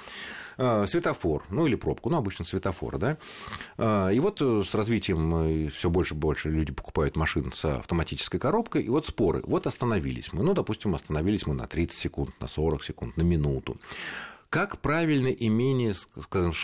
А, 0.57 0.85
светофор, 0.85 1.43
ну 1.49 1.65
или 1.65 1.75
пробку, 1.75 2.09
ну, 2.09 2.17
обычно 2.17 2.43
светофор, 2.43 2.97
да. 2.97 3.17
А, 3.77 4.09
и 4.09 4.19
вот 4.19 4.41
э, 4.41 4.63
с 4.67 4.75
развитием 4.75 5.67
э, 5.67 5.69
все 5.69 5.89
больше 5.89 6.13
и 6.13 6.17
больше 6.17 6.49
люди 6.49 6.73
покупают 6.73 7.15
машины 7.15 7.51
с 7.53 7.63
автоматической 7.63 8.39
коробкой, 8.39 8.83
и 8.83 8.89
вот 8.89 9.07
споры. 9.07 9.41
Вот 9.45 9.65
остановились 9.65 10.33
мы, 10.33 10.43
ну, 10.43 10.53
допустим, 10.53 10.93
остановились 10.93 11.47
мы 11.47 11.53
на 11.53 11.67
30 11.67 11.97
секунд, 11.97 12.31
на 12.41 12.47
40 12.47 12.83
секунд, 12.83 13.17
на 13.17 13.21
минуту. 13.21 13.77
Как 14.51 14.79
правильно 14.79 15.27
и 15.27 15.47
менее, 15.47 15.93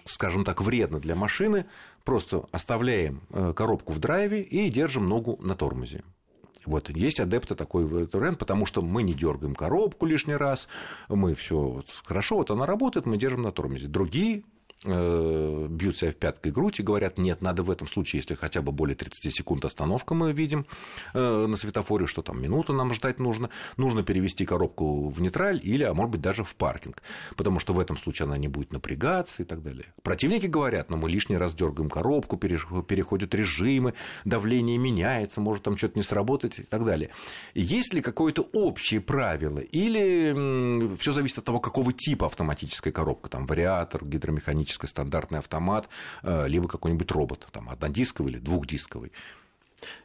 скажем 0.06 0.44
так, 0.44 0.62
вредно 0.62 1.00
для 1.00 1.16
машины, 1.16 1.66
просто 2.04 2.44
оставляем 2.52 3.22
э, 3.30 3.54
коробку 3.56 3.94
в 3.94 4.00
драйве 4.00 4.42
и 4.42 4.70
держим 4.70 5.08
ногу 5.08 5.40
на 5.42 5.56
тормозе. 5.56 6.04
Вот 6.66 6.90
есть 6.90 7.22
адепты 7.22 7.56
такой 7.56 7.86
вариант, 7.86 8.40
потому 8.40 8.66
что 8.66 8.82
мы 8.82 9.04
не 9.04 9.14
дергаем 9.14 9.56
коробку 9.56 10.06
лишний 10.06 10.36
раз, 10.36 10.68
мы 11.08 11.34
все 11.34 11.62
вот, 11.62 11.88
хорошо, 12.04 12.36
вот 12.36 12.52
она 12.52 12.66
работает, 12.66 13.06
мы 13.06 13.18
держим 13.18 13.44
на 13.44 13.54
тормозе. 13.54 13.88
Другие 13.88 14.44
бьют 14.84 15.98
себя 15.98 16.12
в 16.12 16.16
пяткой 16.16 16.52
грудь 16.52 16.80
и 16.80 16.84
говорят, 16.84 17.18
нет, 17.18 17.42
надо 17.42 17.64
в 17.64 17.72
этом 17.72 17.88
случае, 17.88 18.20
если 18.20 18.36
хотя 18.36 18.62
бы 18.62 18.72
более 18.72 18.96
30 18.96 19.34
секунд 19.34 19.66
остановка 19.66 20.14
мы 20.14 20.34
видим 20.34 20.66
э, 21.14 21.46
на 21.48 21.58
светофоре, 21.58 22.06
что 22.06 22.22
там 22.22 22.42
минуту 22.42 22.74
нам 22.74 22.94
ждать 22.94 23.20
нужно, 23.20 23.50
нужно 23.78 24.04
перевести 24.04 24.46
коробку 24.46 25.10
в 25.10 25.20
нейтраль 25.20 25.60
или, 25.64 25.84
а 25.84 25.94
может 25.94 26.12
быть, 26.12 26.22
даже 26.22 26.44
в 26.44 26.56
паркинг, 26.56 27.02
потому 27.36 27.60
что 27.60 27.74
в 27.74 27.80
этом 27.80 27.98
случае 27.98 28.26
она 28.26 28.38
не 28.38 28.48
будет 28.48 28.72
напрягаться 28.72 29.42
и 29.42 29.46
так 29.46 29.64
далее. 29.64 29.86
Противники 30.04 30.46
говорят, 30.46 30.92
но 30.92 30.98
мы 30.98 31.10
лишний 31.10 31.38
раз 31.38 31.56
дергаем 31.56 31.90
коробку, 31.90 32.38
переходят 32.38 33.34
режимы, 33.34 33.94
давление 34.26 34.78
меняется, 34.78 35.42
может 35.42 35.64
там 35.64 35.78
что-то 35.78 35.98
не 35.98 36.04
сработать 36.04 36.60
и 36.60 36.64
так 36.64 36.86
далее. 36.86 37.10
Есть 37.56 37.94
ли 37.94 38.02
какое-то 38.02 38.44
общее 38.54 39.02
правило 39.02 39.60
или 39.60 40.96
все 40.98 41.12
зависит 41.12 41.40
от 41.40 41.46
того, 41.46 41.60
какого 41.60 41.92
типа 41.94 42.28
автоматическая 42.28 42.94
коробка, 42.94 43.30
там 43.30 43.48
вариатор, 43.48 44.06
гидромеханическая, 44.06 44.67
механический 44.68 44.88
стандартный 44.88 45.40
автомат, 45.40 45.90
э, 46.24 46.48
либо 46.48 46.68
какой-нибудь 46.68 47.12
робот, 47.12 47.48
там, 47.52 47.70
однодисковый 47.70 48.34
или 48.34 48.40
двухдисковый. 48.40 49.12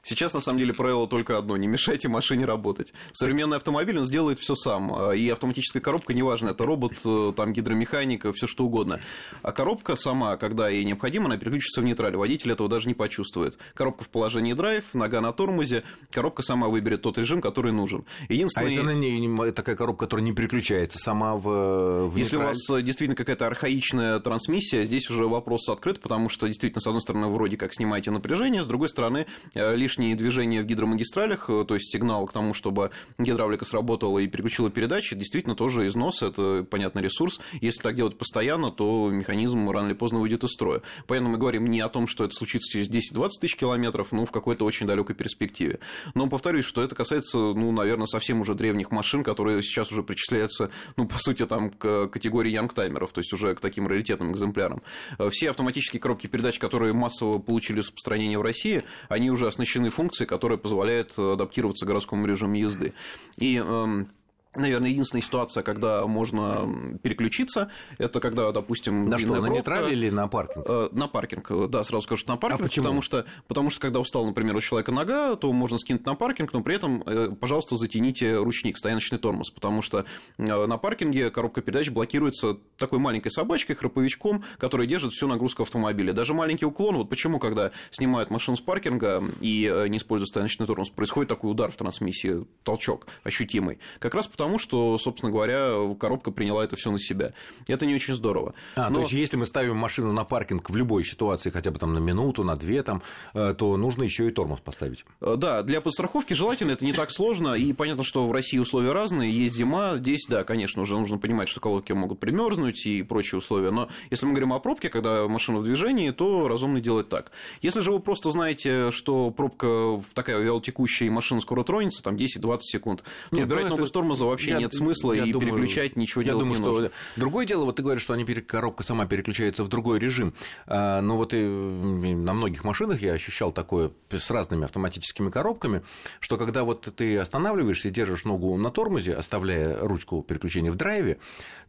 Сейчас, 0.03 0.35
на 0.35 0.41
самом 0.41 0.59
деле, 0.59 0.75
правило 0.75 1.07
только 1.07 1.39
одно– 1.39 1.57
не 1.63 1.69
мешайте 1.69 2.09
машине 2.09 2.45
работать. 2.45 2.93
Современный 3.13 3.57
автомобиль, 3.57 3.99
он 3.99 4.05
сделает 4.05 4.39
все 4.39 4.55
сам. 4.55 4.93
А, 4.95 5.13
и 5.13 5.29
автоматическая 5.29 5.81
коробка, 5.81 6.13
неважно, 6.13 6.51
это 6.51 6.67
робот, 6.67 6.95
э, 7.05 7.33
там, 7.37 7.53
гидромеханика, 7.53 8.33
все 8.33 8.47
что 8.47 8.65
угодно. 8.65 9.01
А 9.43 9.53
коробка 9.53 9.95
сама, 9.95 10.37
когда 10.37 10.69
ей 10.69 10.85
необходимо, 10.85 11.27
она 11.27 11.39
переключится 11.39 11.81
в 11.81 11.85
нейтраль. 11.85 12.17
Водитель 12.17 12.51
этого 12.51 12.69
даже 12.69 12.89
не 12.89 12.95
почувствует. 12.95 13.59
Коробка 13.75 14.05
в 14.05 14.09
положении 14.09 14.53
драйв, 14.55 14.93
нога 14.93 15.21
на 15.21 15.33
тормозе, 15.33 15.85
коробка 16.11 16.43
сама 16.43 16.69
выберет 16.69 17.03
тот 17.03 17.17
режим, 17.17 17.41
который 17.41 17.73
нужен. 17.73 18.05
Единственное... 18.29 18.77
А 18.79 18.81
она 18.81 18.95
не, 18.95 19.53
такая 19.53 19.77
коробка, 19.77 20.07
которая 20.07 20.25
не 20.25 20.33
переключается 20.33 20.99
сама 20.99 21.37
в, 21.37 22.09
в 22.09 22.17
Если 22.17 22.37
у 22.37 22.41
вас 22.41 22.59
э, 22.71 22.83
действительно 22.83 23.15
какая-то 23.15 23.47
архаичная 23.47 24.19
трансмиссия, 24.19 24.83
здесь 24.83 25.09
уже 25.11 25.29
вопрос 25.29 25.69
открыт, 25.69 26.01
потому 26.01 26.29
что, 26.29 26.49
действительно, 26.49 26.81
с 26.81 26.87
одной 26.89 27.01
стороны, 27.01 27.29
вроде 27.29 27.57
как 27.57 27.73
снимаете 27.73 28.11
напряжение, 28.11 28.63
с 28.63 28.67
другой 28.67 28.89
стороны, 28.89 29.27
э, 29.55 29.62
лишние 29.75 30.15
движения 30.15 30.63
в 30.63 30.67
гидромагистралях, 30.67 31.49
э, 31.49 31.65
то 31.67 31.75
есть 31.75 31.91
сигнал 31.93 32.27
к 32.27 32.33
тому, 32.33 32.55
чтобы 32.55 32.91
гидравлика 33.19 33.65
сработала 33.65 34.19
и 34.19 34.27
переключила 34.27 34.71
передачи, 34.71 35.15
действительно 35.17 35.55
тоже 35.55 35.87
износ, 35.87 36.23
это, 36.23 36.67
понятный 36.69 37.03
ресурс. 37.03 37.41
Если 37.61 37.81
так 37.81 37.97
делать 37.97 38.19
постоянно, 38.19 38.71
то 38.71 39.09
механизм 39.11 39.71
рано 39.71 39.89
или 39.89 39.95
поздно 39.95 40.19
выйдет 40.19 40.45
из 40.45 40.51
строя. 40.51 40.83
Поэтому 41.07 41.31
мы 41.31 41.39
говорим 41.39 41.67
не 41.67 41.81
о 41.81 41.89
том, 41.89 42.07
что 42.07 42.25
это 42.25 42.35
случится 42.35 42.73
через 42.73 42.89
10-20 42.89 43.29
тысяч 43.41 43.57
километров, 43.57 44.13
ну, 44.13 44.27
в 44.27 44.33
какой-то 44.33 44.65
очень 44.65 44.87
далекой 44.87 45.15
перспективе. 45.15 45.79
Но 46.15 46.29
повторюсь, 46.29 46.65
что 46.65 46.83
это 46.83 46.95
касается, 46.95 47.39
ну, 47.39 47.73
наверное, 47.73 48.07
совсем 48.07 48.41
уже 48.41 48.55
древних 48.55 48.91
машин, 48.91 49.25
которые 49.25 49.63
сейчас 49.63 49.93
уже 49.93 50.03
причисляются, 50.03 50.71
ну, 50.97 51.07
по 51.07 51.19
сути, 51.19 51.47
там, 51.47 51.71
к 51.71 52.09
категории 52.09 52.51
янгтаймеров, 52.51 53.13
то 53.13 53.21
есть 53.21 53.33
уже 53.33 53.55
к 53.55 53.61
таким 53.61 53.87
раритетным 53.87 54.33
экземплярам. 54.33 54.83
Э, 55.19 55.29
все 55.31 55.51
автоматические 55.51 56.01
коробки 56.01 56.27
передач, 56.27 56.59
которые 56.59 56.93
массово 56.93 57.39
получили 57.39 57.79
распространение 57.81 58.39
в 58.39 58.43
России, 58.43 58.83
они 59.09 59.31
уже 59.31 59.47
оснащены 59.53 59.89
функцией, 59.89 60.27
которая 60.27 60.59
позволяет 60.59 61.19
адаптироваться 61.19 61.85
к 61.85 61.89
городскому 61.89 62.27
режиму 62.27 62.55
езды. 62.55 62.95
И 63.39 63.57
эм, 63.57 64.11
Наверное, 64.55 64.91
единственная 64.91 65.23
ситуация, 65.23 65.63
когда 65.63 66.07
можно 66.07 66.99
переключиться, 67.03 67.71
это 67.97 68.21
когда, 68.21 68.53
допустим, 68.53 69.09
на 69.09 69.19
что, 69.19 69.41
на 69.41 69.47
нейтраль 69.47 69.91
или 69.91 70.11
на 70.11 70.27
паркинг? 70.27 70.67
Э, 70.69 70.89
на 70.93 71.09
паркинг, 71.09 71.71
да, 71.71 71.83
сразу 71.85 72.03
скажу, 72.03 72.21
что 72.21 72.33
на 72.33 72.37
паркинг, 72.37 72.61
а 72.61 72.65
почему? 72.65 72.85
потому 72.85 73.01
что, 73.01 73.25
потому 73.49 73.71
что 73.71 73.81
когда 73.81 73.99
устал, 73.99 74.27
например, 74.27 74.55
у 74.55 74.61
человека 74.61 74.93
нога, 74.93 75.37
то 75.37 75.51
можно 75.55 75.79
скинуть 75.79 76.05
на 76.05 76.15
паркинг, 76.17 76.53
но 76.53 76.63
при 76.63 76.75
этом, 76.75 77.03
э, 77.07 77.31
пожалуйста, 77.41 77.77
затяните 77.77 78.37
ручник, 78.37 78.77
стояночный 78.77 79.19
тормоз, 79.19 79.51
потому 79.51 79.81
что 79.81 80.05
э, 80.37 80.67
на 80.67 80.77
паркинге 80.77 81.31
коробка 81.31 81.63
передач 81.63 81.89
блокируется 81.89 82.59
такой 82.77 82.99
маленькой 82.99 83.31
собачкой, 83.31 83.75
храповичком, 83.75 84.45
который 84.59 84.87
держит 84.87 85.13
всю 85.13 85.29
нагрузку 85.29 85.63
автомобиля. 85.63 86.13
Даже 86.13 86.35
маленький 86.35 86.67
уклон, 86.67 86.99
вот 86.99 87.09
почему, 87.09 87.39
когда 87.39 87.71
снимают 87.91 88.29
машину 88.29 88.59
с 88.59 88.61
паркинга 88.61 89.25
и 89.41 89.87
не 89.89 89.97
используют 89.97 90.29
стояночный 90.29 90.67
тормоз, 90.67 90.91
происходит 90.91 91.31
такой 91.31 91.51
удар 91.51 91.71
в 91.71 91.77
трансмиссии, 91.77 92.47
толчок 92.65 93.07
ощутимый. 93.25 93.79
Как 93.99 94.13
раз 94.15 94.29
потому 94.29 94.42
тому, 94.43 94.59
что, 94.59 94.99
собственно 94.99 95.31
говоря, 95.31 95.95
коробка 95.99 96.33
приняла 96.33 96.65
это 96.65 96.75
все 96.75 96.91
на 96.91 96.99
себя. 96.99 97.33
Это 97.69 97.87
не 97.87 97.95
очень 97.95 98.15
здорово. 98.15 98.55
А, 98.75 98.91
Но... 98.91 98.97
то 98.97 99.01
есть, 99.03 99.13
если 99.13 99.37
мы 99.37 99.47
ставим 99.47 99.77
машину 99.77 100.13
на 100.13 100.25
паркинг 100.25 100.69
в 100.69 100.75
любой 100.75 101.05
ситуации, 101.05 101.51
хотя 101.51 101.71
бы 101.71 101.79
там 101.79 101.95
на 101.95 101.99
минуту, 101.99 102.43
на 102.43 102.57
две, 102.57 102.83
там, 102.83 103.03
э, 103.35 103.55
то 103.57 103.77
нужно 103.77 104.03
еще 104.03 104.27
и 104.27 104.33
тормоз 104.33 104.59
поставить. 104.61 105.05
Э, 105.21 105.37
да, 105.37 105.63
для 105.63 105.81
подстраховки 105.81 106.35
желательно, 106.35 106.73
это 106.73 106.85
не 106.85 106.93
так 106.93 107.13
сложно. 107.13 107.55
И 107.55 107.73
понятно, 107.73 108.03
что 108.03 108.27
в 108.27 108.33
России 108.33 108.59
условия 108.59 108.91
разные, 108.91 109.31
есть 109.31 109.55
зима, 109.55 109.97
здесь, 109.97 110.27
да, 110.29 110.43
конечно, 110.43 110.83
уже 110.83 110.99
нужно 110.99 111.19
понимать, 111.19 111.49
что 111.49 111.61
колодки 111.61 111.93
могут 111.93 112.19
примерзнуть 112.19 112.85
и 112.87 113.05
прочие 113.05 113.39
условия. 113.39 113.71
Но 113.71 113.89
если 114.11 114.27
мы 114.27 114.33
говорим 114.33 114.53
о 114.53 114.59
пробке, 114.59 114.89
когда 114.89 115.29
машина 115.29 115.59
в 115.59 115.65
движении, 115.65 116.11
то 116.11 116.49
разумно 116.49 116.81
делать 116.81 117.09
так. 117.09 117.31
Если 117.61 117.81
же 117.81 117.93
вы 117.93 118.01
просто 118.01 118.33
знаете, 118.33 118.91
что 118.91 119.31
пробка 119.31 120.03
такая 120.15 120.41
вялотекущая, 120.41 121.07
и 121.07 121.11
машина 121.11 121.41
скоро 121.41 121.63
тронется, 121.63 122.03
там 122.03 122.17
10-20 122.17 122.59
секунд, 122.63 123.05
то 123.31 123.37
Нет, 123.37 123.47
убирать 123.47 123.65
ну, 123.65 123.71
ногу 123.71 123.83
это... 123.83 123.89
с 123.89 123.93
тормоза 123.93 124.25
вообще 124.33 124.51
я, 124.51 124.59
нет 124.59 124.75
смысла 124.75 125.13
я 125.13 125.25
и 125.25 125.33
думаю, 125.33 125.53
переключать 125.53 125.97
ничего 125.97 126.23
я 126.23 126.27
делать 126.27 126.45
думаю, 126.45 126.61
не 126.61 126.67
нужно. 126.67 126.89
Что... 126.89 127.21
Другое 127.21 127.47
дело, 127.47 127.65
вот 127.65 127.77
ты 127.77 127.83
говоришь, 127.83 128.03
что 128.03 128.15
они, 128.15 128.25
коробка 128.25 128.83
сама 128.83 129.07
переключается 129.07 129.65
в 129.65 129.69
другой 129.69 129.99
режим. 129.99 130.35
А, 130.67 131.01
но 131.01 131.17
вот 131.17 131.35
и 131.35 131.43
на 131.43 132.35
многих 132.35 132.65
машинах 132.65 133.01
я 133.01 133.13
ощущал 133.13 133.53
такое 133.53 133.93
с 134.11 134.31
разными 134.31 134.65
автоматическими 134.65 135.31
коробками, 135.31 135.83
что 136.21 136.37
когда 136.37 136.65
вот 136.65 136.95
ты 136.97 137.19
останавливаешься 137.19 137.89
и 137.89 137.91
держишь 137.91 138.25
ногу 138.25 138.57
на 138.57 138.71
тормозе, 138.71 139.15
оставляя 139.15 139.79
ручку 139.81 140.23
переключения 140.23 140.71
в 140.71 140.77
драйве, 140.77 141.19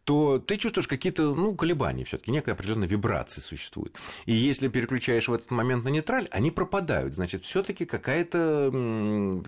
то 0.04 0.38
ты 0.38 0.56
чувствуешь 0.56 0.86
какие-то 0.86 1.34
ну, 1.34 1.54
колебания 1.54 2.04
все 2.04 2.18
таки 2.18 2.30
некая 2.30 2.52
определенная 2.52 2.88
вибрация 2.88 3.42
существует. 3.42 3.96
И 4.26 4.32
если 4.32 4.68
переключаешь 4.68 5.28
в 5.28 5.32
этот 5.32 5.50
момент 5.50 5.84
на 5.84 5.88
нейтраль, 5.88 6.28
они 6.30 6.50
пропадают. 6.50 7.14
Значит, 7.14 7.44
все 7.44 7.62
таки 7.62 7.84
какая-то 7.86 8.70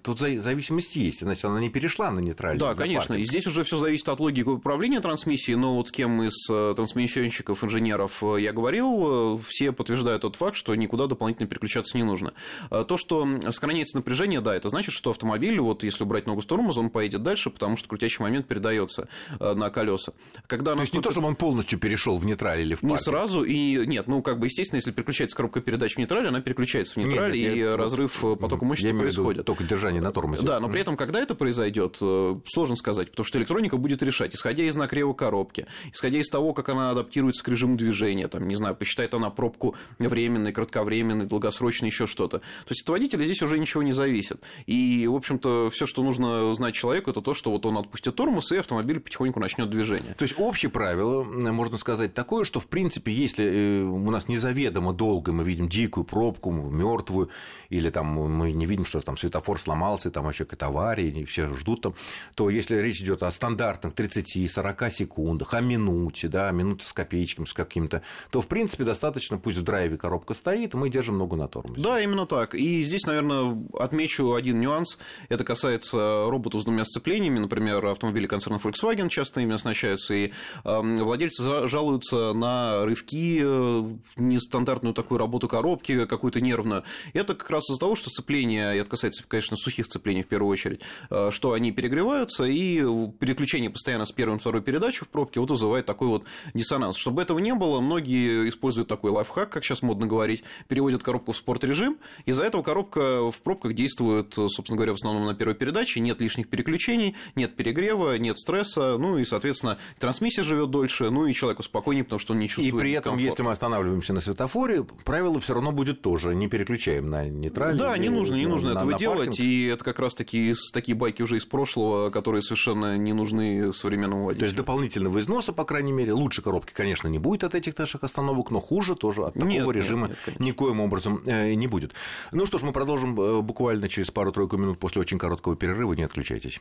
тут 0.03 0.19
зависимость 0.19 0.97
есть. 0.97 1.21
Значит, 1.21 1.45
она 1.45 1.61
не 1.61 1.69
перешла 1.69 2.11
на 2.11 2.21
нейтраль. 2.21 2.59
Да, 2.59 2.75
конечно. 2.75 3.15
И 3.15 3.25
здесь 3.25 3.47
уже 3.47 3.65
все 3.65 3.77
зависит 3.77 4.09
от 4.09 4.19
логики 4.19 4.49
управления 4.49 5.01
трансмиссией. 5.01 5.57
Но 5.57 5.77
вот 5.77 5.89
с 5.89 5.93
кем 5.93 6.23
из 6.23 6.49
э, 6.51 6.75
трансмиссионщиков, 6.75 7.63
инженеров 7.63 8.23
э, 8.23 8.37
я 8.41 8.53
говорил, 8.53 9.37
э, 9.37 9.39
все 9.47 9.73
подтверждают 9.73 10.23
тот 10.23 10.37
факт, 10.37 10.57
что 10.57 10.75
никуда 10.75 11.07
дополнительно 11.07 11.49
переключаться 11.49 11.97
не 11.97 12.05
нужно. 12.05 12.33
То, 12.71 12.97
что 12.97 13.27
сохраняется 13.51 13.97
напряжение, 13.97 14.41
да, 14.41 14.55
это 14.55 14.69
значит, 14.69 14.95
что 14.95 15.11
автомобиль, 15.11 15.61
вот 15.61 15.83
если 15.83 16.05
убрать 16.05 16.27
ногу 16.27 16.41
с 16.41 16.47
тормоза, 16.47 16.81
он 16.81 16.91
поедет 16.91 17.23
дальше, 17.23 17.51
потому 17.51 17.77
что 17.77 17.89
крутящий 17.89 18.23
момент 18.23 18.47
передается 18.47 19.09
на 19.39 19.71
колеса. 19.71 20.13
Когда 20.47 20.75
То 20.75 20.81
есть 20.81 20.95
не 20.95 21.01
то, 21.01 21.11
чтобы 21.11 21.29
он 21.29 21.37
полностью 21.37 21.79
перешел 21.79 22.17
в 22.17 22.25
нейтраль 22.25 22.61
или 22.61 22.75
в 22.75 22.81
паркинг? 22.81 23.01
Не 23.01 23.05
сразу, 23.05 23.43
и 23.43 23.87
нет, 23.87 24.07
ну 24.07 24.23
как 24.23 24.39
бы 24.39 24.47
естественно, 24.47 24.79
если 24.79 24.91
переключается 24.91 25.37
коробка 25.37 25.61
передач 25.61 25.95
в 25.95 25.99
нейтраль, 25.99 26.29
она 26.29 26.41
переключается 26.41 26.95
в 26.95 26.97
нейтраль, 26.99 27.33
нет, 27.33 27.55
и 27.55 27.59
я... 27.59 27.77
разрыв 27.77 28.21
потока 28.41 28.65
мощности 28.65 28.97
происходит. 28.97 29.45
только 29.45 29.65
держание 29.65 30.01
на 30.01 30.13
тормозе. 30.13 30.45
Да, 30.47 30.61
но 30.61 30.69
при 30.69 30.81
этом, 30.81 30.97
когда 30.97 31.21
это 31.21 31.35
произойдет, 31.35 31.97
сложно 31.97 32.77
сказать, 32.77 33.11
потому 33.11 33.25
что 33.25 33.39
электроника 33.39 33.77
будет 33.77 34.03
решать, 34.03 34.35
исходя 34.35 34.65
из 34.65 34.77
нагрева 34.77 35.13
коробки, 35.13 35.67
исходя 35.93 36.19
из 36.19 36.29
того, 36.29 36.53
как 36.53 36.69
она 36.69 36.91
адаптируется 36.91 37.45
к 37.45 37.49
режиму 37.49 37.77
движения, 37.77 38.29
там, 38.29 38.47
не 38.47 38.55
знаю, 38.55 38.77
посчитает 38.77 39.15
она 39.15 39.31
пробку 39.31 39.75
временной, 39.99 40.53
кратковременной, 40.53 41.27
долгосрочной, 41.27 41.89
еще 41.89 42.07
что-то. 42.07 42.39
То 42.39 42.71
есть 42.71 42.83
от 42.83 42.89
водителя 42.89 43.25
здесь 43.25 43.43
уже 43.43 43.59
ничего 43.59 43.83
не 43.83 43.93
зависит. 43.93 44.43
И, 44.67 45.07
в 45.07 45.15
общем-то, 45.15 45.71
все, 45.71 45.87
что 45.87 46.03
нужно 46.03 46.53
знать 46.55 46.75
человеку, 46.75 47.11
это 47.11 47.21
то, 47.21 47.35
что 47.35 47.51
вот 47.51 47.67
он 47.67 47.79
отпустит 47.79 48.15
тормоз, 48.15 48.53
и 48.53 48.57
автомобиль 48.57 49.01
потихоньку 49.01 49.41
начнет 49.41 49.71
движение. 49.71 50.15
То 50.15 50.25
есть 50.25 50.36
общее 50.39 50.71
правило, 50.71 51.23
можно 51.23 51.79
сказать, 51.79 52.15
такое, 52.15 52.45
что, 52.45 52.61
в 52.61 52.67
принципе, 52.67 53.13
если 53.13 53.45
э, 53.45 53.83
у 53.83 54.11
нас 54.11 54.29
незаведомо 54.29 54.93
долго 54.93 55.33
мы 55.33 55.45
видим 55.45 55.69
дикую 55.69 56.05
пробку, 56.05 56.51
мертвую, 56.51 57.31
или 57.69 57.91
там 57.91 58.07
мы 58.07 58.53
не 58.53 58.67
видим, 58.67 58.85
что 58.85 59.01
там 59.01 59.17
светофор 59.17 59.61
сломался, 59.61 60.11
там 60.11 60.25
вообще 60.25 60.45
какая-то 60.45 60.67
авария, 60.67 61.09
и 61.09 61.25
все 61.25 61.53
ждут 61.55 61.83
там, 61.83 61.95
то 62.35 62.51
если 62.51 62.77
речь 62.77 63.01
идет 63.01 63.23
о 63.23 63.31
стандартных 63.31 63.95
30-40 63.95 64.91
секундах, 64.91 65.55
о 65.55 65.61
минуте, 65.61 66.29
да, 66.29 66.51
минуте 66.51 66.87
с 66.87 66.93
копеечками, 66.93 67.47
с 67.47 67.53
каким-то, 67.53 68.03
то, 68.31 68.41
в 68.41 68.47
принципе, 68.47 68.85
достаточно, 68.85 69.39
пусть 69.39 69.59
в 69.59 69.63
драйве 69.63 69.97
коробка 69.97 70.35
стоит, 70.35 70.75
мы 70.75 70.91
держим 70.91 71.19
ногу 71.19 71.37
на 71.37 71.49
тормозе. 71.49 71.81
Да, 71.81 72.01
именно 72.01 72.27
так. 72.27 72.55
И 72.55 72.83
здесь, 72.83 73.07
наверное, 73.07 73.57
отмечу 73.79 74.35
один 74.35 74.61
нюанс. 74.61 74.99
Это 75.29 75.45
касается 75.45 76.27
роботов 76.29 76.63
с 76.63 76.65
двумя 76.65 76.85
сцеплениями. 76.85 77.39
Например, 77.39 77.85
автомобили 77.87 78.27
концерна 78.27 78.57
Volkswagen 78.57 79.09
часто 79.09 79.41
ими 79.41 79.55
оснащаются, 79.55 80.15
и 80.15 80.26
э, 80.65 80.81
владельцы 81.03 81.69
жалуются 81.69 82.33
на 82.33 82.85
рывки, 82.85 83.41
э, 83.43 83.97
нестандартную 84.17 84.95
такую 84.95 85.19
работу 85.19 85.49
коробки, 85.49 86.07
какую-то 86.07 86.41
нервную. 86.41 86.85
Это 87.13 87.35
как 87.35 87.51
раз 87.51 87.69
из-за 87.71 87.81
того, 87.81 87.97
что 87.97 88.11
сцепление, 88.11 88.77
это 88.77 88.91
касается, 88.91 89.25
конечно, 89.27 89.57
сухих 89.57 89.87
сцеплений 89.87 90.23
в 90.23 90.27
первую 90.27 90.51
очередь, 90.51 90.81
э, 91.11 91.31
что 91.31 91.53
они 91.53 91.73
перегреваются, 91.73 92.45
и 92.45 92.79
переключение 93.19 93.71
постоянно 93.71 94.05
с 94.05 94.13
первой 94.13 94.37
и 94.37 94.39
второй 94.39 94.63
передачи 94.63 95.05
в 95.05 95.09
пробке 95.09 95.41
вот 95.41 95.51
вызывает 95.51 95.87
такой 95.87 96.09
вот 96.09 96.25
диссонанс. 96.55 96.97
Чтобы 96.97 97.23
этого 97.23 97.39
не 97.39 97.55
было, 97.55 97.81
многие 97.81 98.49
используют 98.49 98.89
такой 98.89 99.11
лайфхак, 99.11 99.51
как 99.51 99.65
сейчас 99.65 99.83
модно 99.83 100.07
говорить, 100.07 100.43
переводят 100.69 101.03
коробку 101.03 101.33
в 101.33 101.37
спорт-режим, 101.37 101.99
из-за 102.25 102.45
этого 102.45 102.63
коробка 102.63 103.31
в 103.31 103.41
пробках 103.43 103.75
действует, 103.75 104.35
собственно 104.35 104.77
говоря, 104.77 104.93
в 104.93 104.97
основном 104.97 105.27
на 105.27 105.35
первой 105.35 105.55
передаче, 105.55 106.01
нет 106.01 106.21
лишних 106.21 106.49
переключений, 106.49 107.15
нет 107.35 107.57
перегрева, 107.57 108.17
нет 108.19 108.39
стресса, 108.39 108.97
ну 108.99 109.19
и, 109.19 109.25
соответственно, 109.25 109.79
трансмиссия 110.17 110.45
живет 110.45 110.71
дольше, 110.71 111.11
ну 111.11 111.27
и 111.27 111.35
человеку 111.35 111.63
спокойнее, 111.63 112.03
потому 112.03 112.19
что 112.19 112.33
он 112.33 112.39
не 112.39 112.49
чувствует 112.49 112.75
И 112.75 112.79
при 112.79 112.93
этом, 112.93 113.19
если 113.19 113.43
мы 113.43 113.53
останавливаемся 113.53 114.15
на 114.15 114.21
светофоре, 114.21 114.85
правило 115.05 115.39
все 115.39 115.53
равно 115.53 115.73
будет 115.73 116.01
тоже, 116.01 116.35
не 116.35 116.49
переключаем 116.49 117.11
на 117.11 117.29
нейтраль. 117.29 117.77
Да, 117.77 117.97
не 117.99 118.09
нужно, 118.09 118.37
не 118.37 118.47
нужно 118.47 118.73
на, 118.73 118.79
этого 118.79 118.93
на 118.93 118.99
делать, 118.99 119.39
и 119.41 119.67
это 119.67 119.85
как 119.85 119.99
раз 119.99 120.15
таки 120.15 120.55
такие 120.73 120.97
байки 120.97 121.23
уже 121.23 121.37
из 121.37 121.45
прошлого, 121.45 122.11
которые 122.11 122.41
совершенно 122.41 122.97
не 122.97 123.13
нужны 123.13 123.73
современному 123.75 124.25
водителю. 124.25 124.41
То 124.41 124.47
есть 124.47 124.57
дополнительного 124.57 125.21
износа, 125.21 125.53
по 125.53 125.65
крайней 125.65 125.93
мере, 125.93 126.13
лучше 126.13 126.41
коробки, 126.41 126.73
конечно, 126.73 127.09
не 127.09 127.19
будет 127.19 127.45
от 127.45 127.55
этих 127.55 127.77
наших 127.77 128.03
остановок, 128.03 128.51
но 128.51 128.61
хуже 128.61 128.95
тоже 128.95 129.25
от 129.25 129.35
такого 129.35 129.49
нет, 129.49 129.69
режима 129.69 130.09
нет, 130.09 130.19
нет, 130.27 130.41
никоим 130.41 130.81
образом 130.81 131.23
э, 131.27 131.53
не 131.55 131.67
будет. 131.67 131.93
Ну 132.33 132.47
что 132.47 132.59
ж, 132.59 132.63
мы 132.63 132.73
продолжим 132.73 133.21
э, 133.21 133.43
буквально 133.43 133.89
через 133.89 134.11
пару-тройку 134.11 134.57
минут 134.57 134.79
после 134.79 135.03
очень 135.03 135.19
короткого 135.19 135.57
перерыва. 135.57 135.93
Не 135.93 136.05
отключайтесь. 136.05 136.59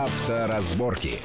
Авторазборки. 0.00 1.20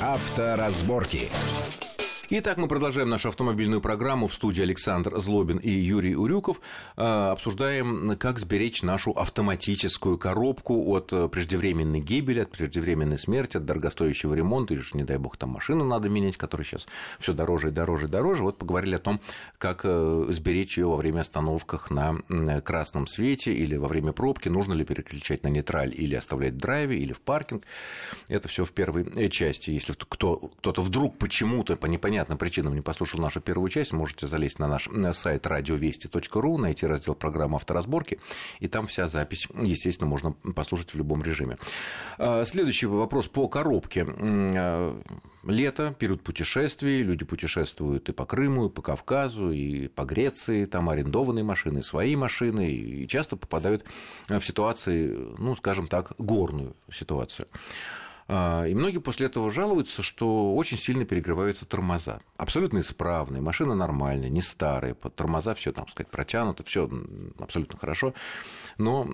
Авторазборки. 0.00 1.28
Итак, 2.30 2.58
мы 2.58 2.68
продолжаем 2.68 3.08
нашу 3.08 3.28
автомобильную 3.28 3.80
программу 3.80 4.26
в 4.26 4.34
студии 4.34 4.60
Александр 4.60 5.16
Злобин 5.16 5.56
и 5.56 5.70
Юрий 5.70 6.14
Урюков. 6.14 6.60
Э, 6.98 7.30
обсуждаем, 7.30 8.18
как 8.18 8.38
сберечь 8.38 8.82
нашу 8.82 9.12
автоматическую 9.12 10.18
коробку 10.18 10.90
от 10.90 11.10
э, 11.10 11.26
преждевременной 11.28 12.00
гибели, 12.00 12.40
от 12.40 12.50
преждевременной 12.50 13.16
смерти, 13.16 13.56
от 13.56 13.64
дорогостоящего 13.64 14.34
ремонта, 14.34 14.74
или, 14.74 14.82
не 14.92 15.04
дай 15.04 15.16
бог, 15.16 15.38
там 15.38 15.48
машину 15.48 15.86
надо 15.86 16.10
менять, 16.10 16.36
которая 16.36 16.66
сейчас 16.66 16.86
все 17.18 17.32
дороже 17.32 17.68
и 17.68 17.70
дороже 17.70 18.08
и 18.08 18.10
дороже. 18.10 18.42
Вот 18.42 18.58
поговорили 18.58 18.96
о 18.96 18.98
том, 18.98 19.22
как 19.56 19.80
э, 19.84 20.26
сберечь 20.28 20.76
ее 20.76 20.88
во 20.88 20.96
время 20.96 21.22
остановках 21.22 21.90
на 21.90 22.18
красном 22.62 23.06
свете 23.06 23.54
или 23.54 23.74
во 23.76 23.88
время 23.88 24.12
пробки, 24.12 24.50
нужно 24.50 24.74
ли 24.74 24.84
переключать 24.84 25.44
на 25.44 25.48
нейтраль 25.48 25.94
или 25.96 26.14
оставлять 26.14 26.52
в 26.52 26.58
драйве, 26.58 26.98
или 26.98 27.14
в 27.14 27.22
паркинг. 27.22 27.64
Это 28.28 28.48
все 28.48 28.66
в 28.66 28.72
первой 28.72 29.30
части. 29.30 29.70
Если 29.70 29.94
кто, 29.96 30.36
кто-то 30.58 30.82
вдруг 30.82 31.16
почему-то 31.16 31.74
по 31.76 31.86
непонятным 31.86 32.17
понятным 32.18 32.38
причинам 32.38 32.74
не 32.74 32.80
послушал 32.80 33.20
нашу 33.20 33.40
первую 33.40 33.70
часть, 33.70 33.92
можете 33.92 34.26
залезть 34.26 34.58
на 34.58 34.66
наш 34.66 34.88
сайт 35.12 35.46
радиовести.ру, 35.46 36.58
найти 36.58 36.84
раздел 36.84 37.14
программы 37.14 37.56
авторазборки, 37.56 38.18
и 38.58 38.66
там 38.66 38.86
вся 38.86 39.06
запись, 39.06 39.46
естественно, 39.62 40.10
можно 40.10 40.32
послушать 40.32 40.94
в 40.94 40.96
любом 40.96 41.22
режиме. 41.22 41.58
А, 42.18 42.44
следующий 42.44 42.86
вопрос 42.86 43.28
по 43.28 43.46
коробке. 43.46 44.04
А, 44.08 45.00
лето, 45.44 45.94
период 45.96 46.24
путешествий, 46.24 47.04
люди 47.04 47.24
путешествуют 47.24 48.08
и 48.08 48.12
по 48.12 48.26
Крыму, 48.26 48.66
и 48.66 48.68
по 48.68 48.82
Кавказу, 48.82 49.52
и 49.52 49.86
по 49.86 50.04
Греции, 50.04 50.64
там 50.64 50.90
арендованные 50.90 51.44
машины, 51.44 51.84
свои 51.84 52.16
машины, 52.16 52.68
и 52.68 53.06
часто 53.06 53.36
попадают 53.36 53.84
в 54.28 54.40
ситуации, 54.40 55.16
ну, 55.38 55.54
скажем 55.54 55.86
так, 55.86 56.14
горную 56.18 56.74
ситуацию. 56.92 57.46
А, 58.28 58.64
и 58.66 58.74
многие 58.74 58.98
после 58.98 59.26
этого 59.26 59.50
жалуются, 59.50 60.02
что 60.02 60.54
очень 60.54 60.76
сильно 60.76 61.06
перегреваются 61.06 61.64
тормоза. 61.64 62.20
Абсолютно 62.36 62.80
исправные, 62.80 63.40
машина 63.40 63.74
нормальная, 63.74 64.28
не 64.28 64.42
старая, 64.42 64.94
тормоза 64.94 65.54
все, 65.54 65.72
там 65.72 65.88
сказать, 65.88 66.10
протянуто, 66.10 66.62
все 66.62 66.90
абсолютно 67.38 67.78
хорошо. 67.78 68.12
Но 68.76 69.08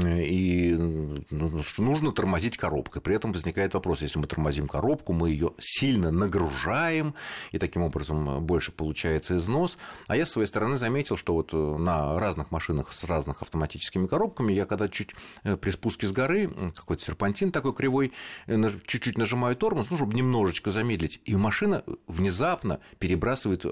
и 0.00 0.72
ну, 0.72 1.62
нужно 1.78 2.12
тормозить 2.12 2.56
коробкой. 2.56 3.02
При 3.02 3.14
этом 3.14 3.32
возникает 3.32 3.74
вопрос, 3.74 4.02
если 4.02 4.18
мы 4.18 4.26
тормозим 4.26 4.68
коробку, 4.68 5.12
мы 5.12 5.30
ее 5.30 5.52
сильно 5.58 6.10
нагружаем, 6.10 7.14
и 7.50 7.58
таким 7.58 7.82
образом 7.82 8.44
больше 8.44 8.72
получается 8.72 9.36
износ. 9.36 9.78
А 10.06 10.16
я, 10.16 10.26
с 10.26 10.30
своей 10.30 10.48
стороны, 10.48 10.78
заметил, 10.78 11.16
что 11.16 11.34
вот 11.34 11.52
на 11.52 12.18
разных 12.18 12.50
машинах 12.50 12.92
с 12.92 13.04
разных 13.04 13.42
автоматическими 13.42 14.06
коробками, 14.06 14.52
я 14.52 14.66
когда 14.66 14.88
чуть 14.88 15.10
э, 15.44 15.56
при 15.56 15.70
спуске 15.70 16.06
с 16.06 16.12
горы, 16.12 16.48
какой-то 16.74 17.04
серпантин 17.04 17.52
такой 17.52 17.74
кривой, 17.74 18.12
э, 18.46 18.70
чуть-чуть 18.86 19.18
нажимаю 19.18 19.56
тормоз, 19.56 19.88
ну, 19.90 19.96
чтобы 19.96 20.14
немножечко 20.14 20.70
замедлить, 20.70 21.20
и 21.24 21.36
машина 21.36 21.84
внезапно 22.06 22.80
перебрасывает, 22.98 23.64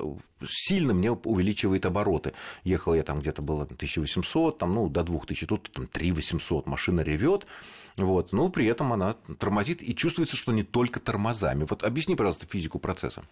сильно 0.47 0.95
мне 0.95 1.12
увеличивает 1.12 1.87
обороты. 1.87 2.33
Ехал 2.65 2.95
я 2.95 3.03
там 3.03 3.21
где-то 3.21 3.43
было 3.43 3.62
1800, 3.62 4.59
там, 4.59 4.75
ну, 4.75 4.89
до 4.89 5.03
2000, 5.03 5.47
тут 5.47 5.73
там 5.73 5.87
3 5.87 6.10
800, 6.14 6.67
машина 6.67 7.00
ревет, 7.00 7.47
вот, 7.97 8.33
но 8.33 8.49
при 8.49 8.67
этом 8.67 8.93
она 8.93 9.17
тормозит 9.39 9.83
и 9.83 9.95
чувствуется, 9.95 10.37
что 10.37 10.53
не 10.53 10.63
только 10.63 11.01
тормозами. 11.01 11.67
Вот 11.69 11.83
объясни, 11.83 12.15
пожалуйста, 12.15 12.47
физику 12.47 12.79
процесса. 12.79 13.23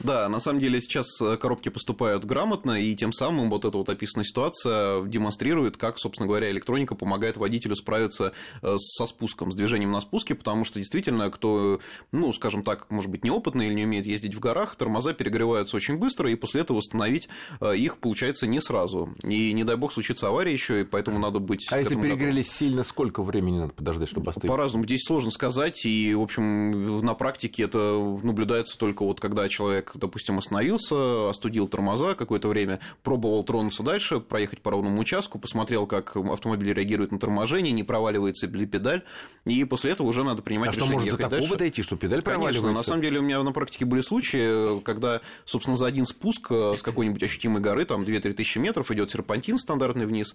Да, 0.00 0.28
на 0.28 0.40
самом 0.40 0.60
деле 0.60 0.80
сейчас 0.80 1.20
э, 1.20 1.36
коробки 1.36 1.68
поступают 1.68 2.24
грамотно, 2.24 2.80
и 2.80 2.94
тем 2.94 3.12
самым 3.12 3.50
вот 3.50 3.64
эта 3.64 3.76
вот 3.76 3.88
описанная 3.88 4.24
ситуация 4.24 5.02
демонстрирует, 5.02 5.76
как, 5.76 5.98
собственно 5.98 6.26
говоря, 6.26 6.50
электроника 6.50 6.94
помогает 6.94 7.36
водителю 7.36 7.74
справиться 7.74 8.32
э, 8.62 8.76
со 8.78 9.06
спуском, 9.06 9.52
с 9.52 9.56
движением 9.56 9.90
на 9.90 10.00
спуске, 10.00 10.34
потому 10.34 10.64
что 10.64 10.78
действительно, 10.78 11.30
кто, 11.30 11.80
ну, 12.12 12.32
скажем 12.32 12.62
так, 12.62 12.90
может 12.90 13.10
быть, 13.10 13.24
неопытный 13.24 13.66
или 13.66 13.74
не 13.74 13.84
умеет 13.84 14.06
ездить 14.06 14.34
в 14.34 14.40
горах, 14.40 14.76
тормоза 14.76 15.12
перегреваются 15.14 15.76
очень 15.76 15.96
быстро, 15.96 16.30
и 16.30 16.34
после 16.34 16.62
этого 16.62 16.78
восстановить 16.78 17.28
э, 17.60 17.76
их 17.76 17.98
получается 17.98 18.46
не 18.46 18.60
сразу. 18.60 19.14
И 19.24 19.52
не 19.52 19.64
дай 19.64 19.76
бог 19.76 19.92
случится 19.92 20.28
авария 20.28 20.52
еще, 20.52 20.82
и 20.82 20.84
поэтому 20.84 21.18
надо 21.18 21.40
быть. 21.40 21.66
А 21.70 21.78
если 21.78 21.94
перегрелись 21.94 22.46
готовым. 22.46 22.58
сильно, 22.58 22.84
сколько 22.84 23.22
времени 23.22 23.58
надо 23.58 23.72
подождать, 23.72 23.87
чтобы 23.92 24.30
остыть? 24.30 24.48
По-разному. 24.48 24.84
Здесь 24.84 25.02
сложно 25.04 25.30
сказать, 25.30 25.84
и, 25.86 26.14
в 26.14 26.22
общем, 26.22 27.00
на 27.04 27.14
практике 27.14 27.64
это 27.64 27.78
наблюдается 28.22 28.78
только 28.78 29.04
вот 29.04 29.20
когда 29.20 29.48
человек, 29.48 29.92
допустим, 29.94 30.38
остановился, 30.38 31.30
остудил 31.30 31.68
тормоза 31.68 32.14
какое-то 32.14 32.48
время, 32.48 32.80
пробовал 33.02 33.42
тронуться 33.44 33.82
дальше, 33.82 34.20
проехать 34.20 34.60
по 34.62 34.70
ровному 34.70 35.00
участку, 35.00 35.38
посмотрел, 35.38 35.86
как 35.86 36.16
автомобиль 36.16 36.72
реагирует 36.72 37.12
на 37.12 37.18
торможение, 37.18 37.72
не 37.72 37.84
проваливается 37.84 38.46
ли 38.46 38.66
педаль, 38.66 39.02
и 39.44 39.64
после 39.64 39.92
этого 39.92 40.06
уже 40.08 40.24
надо 40.24 40.42
принимать 40.42 40.70
а 40.70 40.72
решение 40.72 40.88
что, 40.88 40.94
может 40.94 41.06
ехать 41.06 41.20
до 41.20 41.30
такого 41.30 41.40
дальше. 41.40 41.58
дойти, 41.58 41.82
что 41.82 41.96
педаль 41.96 42.22
Конечно, 42.22 42.40
проваливается? 42.40 42.76
на 42.76 42.82
самом 42.82 43.02
деле 43.02 43.18
у 43.20 43.22
меня 43.22 43.42
на 43.42 43.52
практике 43.52 43.84
были 43.84 44.00
случаи, 44.00 44.80
когда, 44.80 45.20
собственно, 45.44 45.76
за 45.76 45.86
один 45.86 46.06
спуск 46.06 46.50
с 46.50 46.82
какой-нибудь 46.82 47.22
ощутимой 47.22 47.60
горы, 47.60 47.84
там 47.84 48.02
2-3 48.02 48.32
тысячи 48.34 48.58
метров, 48.58 48.90
идет 48.90 49.10
серпантин 49.10 49.58
стандартный 49.58 50.06
вниз, 50.06 50.34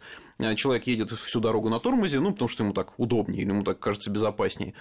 человек 0.55 0.87
едет 0.87 1.11
всю 1.11 1.39
дорогу 1.39 1.69
на 1.69 1.79
тормозе, 1.79 2.19
ну, 2.19 2.31
потому 2.31 2.49
что 2.49 2.63
ему 2.63 2.73
так 2.73 2.93
удобнее, 2.97 3.42
или 3.43 3.51
ему 3.51 3.63
так 3.63 3.79
кажется 3.79 4.09
безопаснее. 4.09 4.73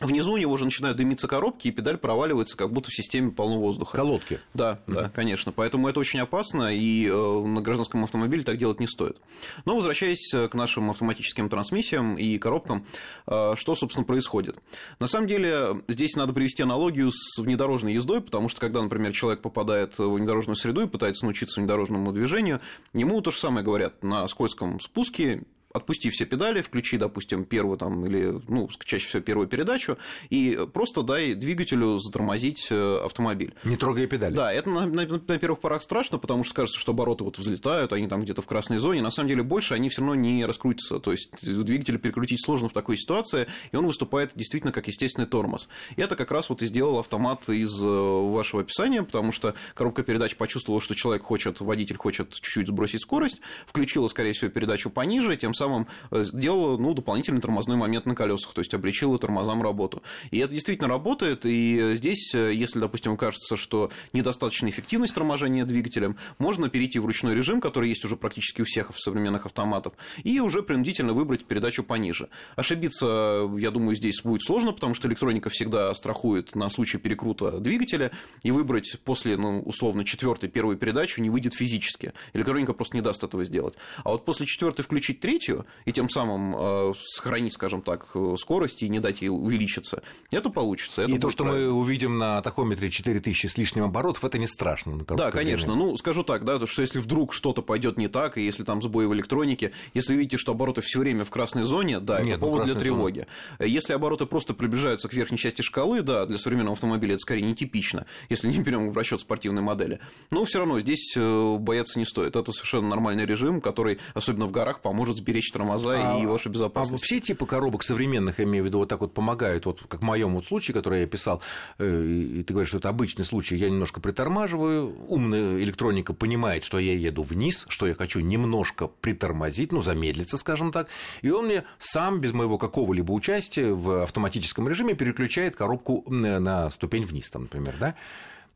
Внизу 0.00 0.32
у 0.32 0.36
него 0.36 0.52
уже 0.52 0.64
начинают 0.64 0.96
дымиться 0.96 1.28
коробки, 1.28 1.68
и 1.68 1.70
педаль 1.70 1.98
проваливается, 1.98 2.56
как 2.56 2.72
будто 2.72 2.90
в 2.90 2.94
системе 2.94 3.30
полно 3.30 3.60
воздуха. 3.60 3.96
Колодки. 3.96 4.40
Да, 4.52 4.80
mm-hmm. 4.86 4.92
да, 4.92 5.08
конечно. 5.08 5.52
Поэтому 5.52 5.88
это 5.88 6.00
очень 6.00 6.18
опасно, 6.18 6.74
и 6.74 7.06
э, 7.06 7.12
на 7.12 7.60
гражданском 7.60 8.02
автомобиле 8.02 8.42
так 8.42 8.58
делать 8.58 8.80
не 8.80 8.88
стоит. 8.88 9.20
Но 9.64 9.76
возвращаясь 9.76 10.34
э, 10.34 10.48
к 10.48 10.54
нашим 10.54 10.90
автоматическим 10.90 11.48
трансмиссиям 11.48 12.16
и 12.16 12.38
коробкам, 12.38 12.84
э, 13.28 13.54
что, 13.54 13.76
собственно, 13.76 14.04
происходит? 14.04 14.58
На 14.98 15.06
самом 15.06 15.28
деле, 15.28 15.84
здесь 15.86 16.16
надо 16.16 16.32
привести 16.32 16.64
аналогию 16.64 17.12
с 17.12 17.38
внедорожной 17.38 17.94
ездой, 17.94 18.20
потому 18.20 18.48
что, 18.48 18.60
когда, 18.60 18.82
например, 18.82 19.12
человек 19.12 19.42
попадает 19.42 19.96
в 19.96 20.14
внедорожную 20.14 20.56
среду 20.56 20.82
и 20.82 20.88
пытается 20.88 21.24
научиться 21.24 21.60
внедорожному 21.60 22.12
движению, 22.12 22.60
ему 22.94 23.20
то 23.20 23.30
же 23.30 23.38
самое 23.38 23.64
говорят 23.64 24.02
на 24.02 24.26
скользком 24.26 24.80
спуске 24.80 25.44
отпусти 25.74 26.08
все 26.08 26.24
педали, 26.24 26.62
включи, 26.62 26.96
допустим, 26.96 27.44
первую 27.44 27.76
там, 27.76 28.06
или, 28.06 28.40
ну, 28.46 28.68
чаще 28.84 29.08
всего 29.08 29.20
первую 29.20 29.48
передачу, 29.48 29.98
и 30.30 30.58
просто 30.72 31.02
дай 31.02 31.34
двигателю 31.34 31.98
затормозить 31.98 32.68
э, 32.70 33.00
автомобиль. 33.04 33.54
Не 33.64 33.76
трогая 33.76 34.06
педали. 34.06 34.34
Да, 34.34 34.52
это 34.52 34.70
на, 34.70 34.86
на, 34.86 35.04
на 35.04 35.38
первых 35.38 35.58
порах 35.58 35.82
страшно, 35.82 36.18
потому 36.18 36.44
что 36.44 36.54
кажется, 36.54 36.78
что 36.78 36.92
обороты 36.92 37.24
вот 37.24 37.38
взлетают, 37.38 37.92
они 37.92 38.06
там 38.06 38.22
где-то 38.22 38.40
в 38.40 38.46
красной 38.46 38.78
зоне, 38.78 39.02
на 39.02 39.10
самом 39.10 39.28
деле 39.28 39.42
больше 39.42 39.74
они 39.74 39.88
все 39.88 40.00
равно 40.00 40.14
не 40.14 40.46
раскрутятся, 40.46 41.00
то 41.00 41.10
есть 41.10 41.30
двигатель 41.42 41.98
перекрутить 41.98 42.44
сложно 42.44 42.68
в 42.68 42.72
такой 42.72 42.96
ситуации, 42.96 43.48
и 43.72 43.76
он 43.76 43.88
выступает 43.88 44.30
действительно 44.36 44.72
как 44.72 44.86
естественный 44.86 45.26
тормоз. 45.26 45.68
И 45.96 46.00
это 46.00 46.14
как 46.14 46.30
раз 46.30 46.50
вот 46.50 46.62
и 46.62 46.66
сделал 46.66 47.00
автомат 47.00 47.48
из 47.48 47.82
э, 47.82 47.86
вашего 47.86 48.62
описания, 48.62 49.02
потому 49.02 49.32
что 49.32 49.54
коробка 49.74 50.04
передач 50.04 50.36
почувствовала, 50.36 50.80
что 50.80 50.94
человек 50.94 51.24
хочет, 51.24 51.60
водитель 51.60 51.96
хочет 51.96 52.32
чуть-чуть 52.32 52.68
сбросить 52.68 53.02
скорость, 53.02 53.40
включила, 53.66 54.06
скорее 54.06 54.34
всего, 54.34 54.52
передачу 54.52 54.88
пониже, 54.88 55.36
тем 55.36 55.52
самым 55.52 55.63
самым 55.64 55.86
э, 56.10 56.22
сделала 56.22 56.76
ну, 56.76 56.94
дополнительный 56.94 57.40
тормозной 57.40 57.76
момент 57.76 58.06
на 58.06 58.14
колесах, 58.14 58.52
то 58.52 58.60
есть 58.60 58.74
облегчила 58.74 59.18
тормозам 59.18 59.62
работу. 59.62 60.02
И 60.30 60.38
это 60.38 60.52
действительно 60.52 60.88
работает, 60.88 61.46
и 61.46 61.94
здесь, 61.94 62.34
э, 62.34 62.52
если, 62.52 62.78
допустим, 62.80 63.16
кажется, 63.16 63.56
что 63.56 63.90
недостаточная 64.12 64.70
эффективность 64.70 65.14
торможения 65.14 65.64
двигателем, 65.64 66.16
можно 66.38 66.68
перейти 66.68 66.98
в 66.98 67.06
ручной 67.06 67.34
режим, 67.34 67.60
который 67.60 67.88
есть 67.88 68.04
уже 68.04 68.16
практически 68.16 68.62
у 68.62 68.64
всех 68.64 68.90
современных 68.94 69.46
автоматов, 69.46 69.94
и 70.22 70.40
уже 70.40 70.62
принудительно 70.62 71.12
выбрать 71.12 71.44
передачу 71.44 71.82
пониже. 71.82 72.28
Ошибиться, 72.56 73.50
я 73.58 73.70
думаю, 73.70 73.94
здесь 73.94 74.20
будет 74.22 74.42
сложно, 74.42 74.72
потому 74.72 74.94
что 74.94 75.08
электроника 75.08 75.48
всегда 75.48 75.94
страхует 75.94 76.54
на 76.54 76.68
случай 76.68 76.98
перекрута 76.98 77.58
двигателя, 77.58 78.10
и 78.42 78.50
выбрать 78.50 78.98
после, 79.04 79.36
ну, 79.36 79.60
условно, 79.60 80.04
четвертой, 80.04 80.48
первой 80.48 80.76
передачу 80.76 81.22
не 81.22 81.30
выйдет 81.30 81.54
физически. 81.54 82.12
Электроника 82.34 82.72
просто 82.72 82.96
не 82.96 83.02
даст 83.02 83.24
этого 83.24 83.44
сделать. 83.44 83.74
А 84.04 84.10
вот 84.10 84.24
после 84.24 84.46
четвертой 84.46 84.84
включить 84.84 85.20
третью, 85.20 85.53
скоростью 85.54 85.66
и 85.84 85.92
тем 85.92 86.08
самым 86.08 86.54
э, 86.56 86.92
сохранить, 86.96 87.52
скажем 87.52 87.82
так, 87.82 88.06
э, 88.14 88.34
скорость 88.38 88.82
и 88.82 88.88
не 88.88 89.00
дать 89.00 89.22
ей 89.22 89.28
увеличиться, 89.28 90.02
это 90.30 90.50
получится. 90.50 91.02
Это 91.02 91.12
и 91.12 91.18
то, 91.18 91.30
что 91.30 91.44
правильно. 91.44 91.70
мы 91.70 91.72
увидим 91.72 92.18
на 92.18 92.42
тахометре 92.42 92.90
4000 92.90 93.46
с 93.46 93.58
лишним 93.58 93.84
оборотов, 93.84 94.24
это 94.24 94.38
не 94.38 94.46
страшно. 94.46 94.98
Да, 94.98 95.30
конечно. 95.30 95.72
Время. 95.72 95.90
Ну, 95.90 95.96
скажу 95.96 96.22
так, 96.22 96.44
да, 96.44 96.64
что 96.66 96.82
если 96.82 96.98
вдруг 96.98 97.32
что-то 97.32 97.62
пойдет 97.62 97.98
не 97.98 98.08
так, 98.08 98.38
и 98.38 98.44
если 98.44 98.64
там 98.64 98.82
сбои 98.82 99.06
в 99.06 99.14
электронике, 99.14 99.72
если 99.94 100.14
видите, 100.14 100.36
что 100.36 100.52
обороты 100.52 100.80
все 100.80 100.98
время 101.00 101.24
в 101.24 101.30
красной 101.30 101.62
зоне, 101.62 102.00
да, 102.00 102.20
Нет, 102.20 102.36
это 102.36 102.44
ну, 102.44 102.50
повод 102.50 102.64
для 102.66 102.74
тревоги. 102.74 103.26
Зоне. 103.58 103.70
Если 103.70 103.92
обороты 103.92 104.26
просто 104.26 104.54
приближаются 104.54 105.08
к 105.08 105.14
верхней 105.14 105.38
части 105.38 105.62
шкалы, 105.62 106.02
да, 106.02 106.26
для 106.26 106.38
современного 106.38 106.74
автомобиля 106.74 107.14
это 107.14 107.20
скорее 107.20 107.42
нетипично, 107.42 108.06
если 108.28 108.48
не 108.48 108.58
берем 108.58 108.90
в 108.90 108.96
расчет 108.96 109.20
спортивной 109.20 109.62
модели. 109.62 110.00
Но 110.30 110.44
все 110.44 110.60
равно 110.60 110.80
здесь 110.80 111.14
э, 111.16 111.56
бояться 111.58 111.98
не 111.98 112.04
стоит. 112.04 112.36
Это 112.36 112.52
совершенно 112.52 112.88
нормальный 112.88 113.26
режим, 113.26 113.60
который, 113.60 113.98
особенно 114.14 114.46
в 114.46 114.52
горах, 114.52 114.80
поможет 114.80 115.16
сберечь 115.16 115.43
обеспечить 115.44 115.52
тормоза 115.52 116.16
а, 116.16 116.20
и 116.20 116.26
вашу 116.26 116.50
безопасность. 116.50 117.04
А 117.04 117.06
все 117.06 117.20
типы 117.20 117.46
коробок 117.46 117.82
современных, 117.82 118.38
я 118.38 118.44
имею 118.44 118.64
в 118.64 118.66
виду, 118.66 118.78
вот 118.78 118.88
так 118.88 119.00
вот 119.00 119.14
помогают, 119.14 119.66
вот 119.66 119.82
как 119.88 120.00
в 120.00 120.04
моем 120.04 120.34
вот 120.34 120.46
случае, 120.46 120.74
который 120.74 121.00
я 121.00 121.06
писал, 121.06 121.42
э, 121.78 122.04
и 122.04 122.42
ты 122.42 122.52
говоришь, 122.52 122.68
что 122.68 122.78
это 122.78 122.88
обычный 122.88 123.24
случай, 123.24 123.56
я 123.56 123.68
немножко 123.68 124.00
притормаживаю, 124.00 124.94
умная 125.08 125.58
электроника 125.62 126.14
понимает, 126.14 126.64
что 126.64 126.78
я 126.78 126.94
еду 126.94 127.22
вниз, 127.22 127.66
что 127.68 127.86
я 127.86 127.94
хочу 127.94 128.20
немножко 128.20 128.88
притормозить, 128.88 129.72
ну, 129.72 129.82
замедлиться, 129.82 130.36
скажем 130.36 130.72
так, 130.72 130.88
и 131.22 131.30
он 131.30 131.46
мне 131.46 131.64
сам, 131.78 132.20
без 132.20 132.32
моего 132.32 132.58
какого-либо 132.58 133.12
участия 133.12 133.72
в 133.72 134.02
автоматическом 134.02 134.68
режиме 134.68 134.94
переключает 134.94 135.56
коробку 135.56 136.04
на 136.08 136.70
ступень 136.70 137.04
вниз, 137.04 137.30
там, 137.30 137.42
например, 137.42 137.74
да? 137.78 137.94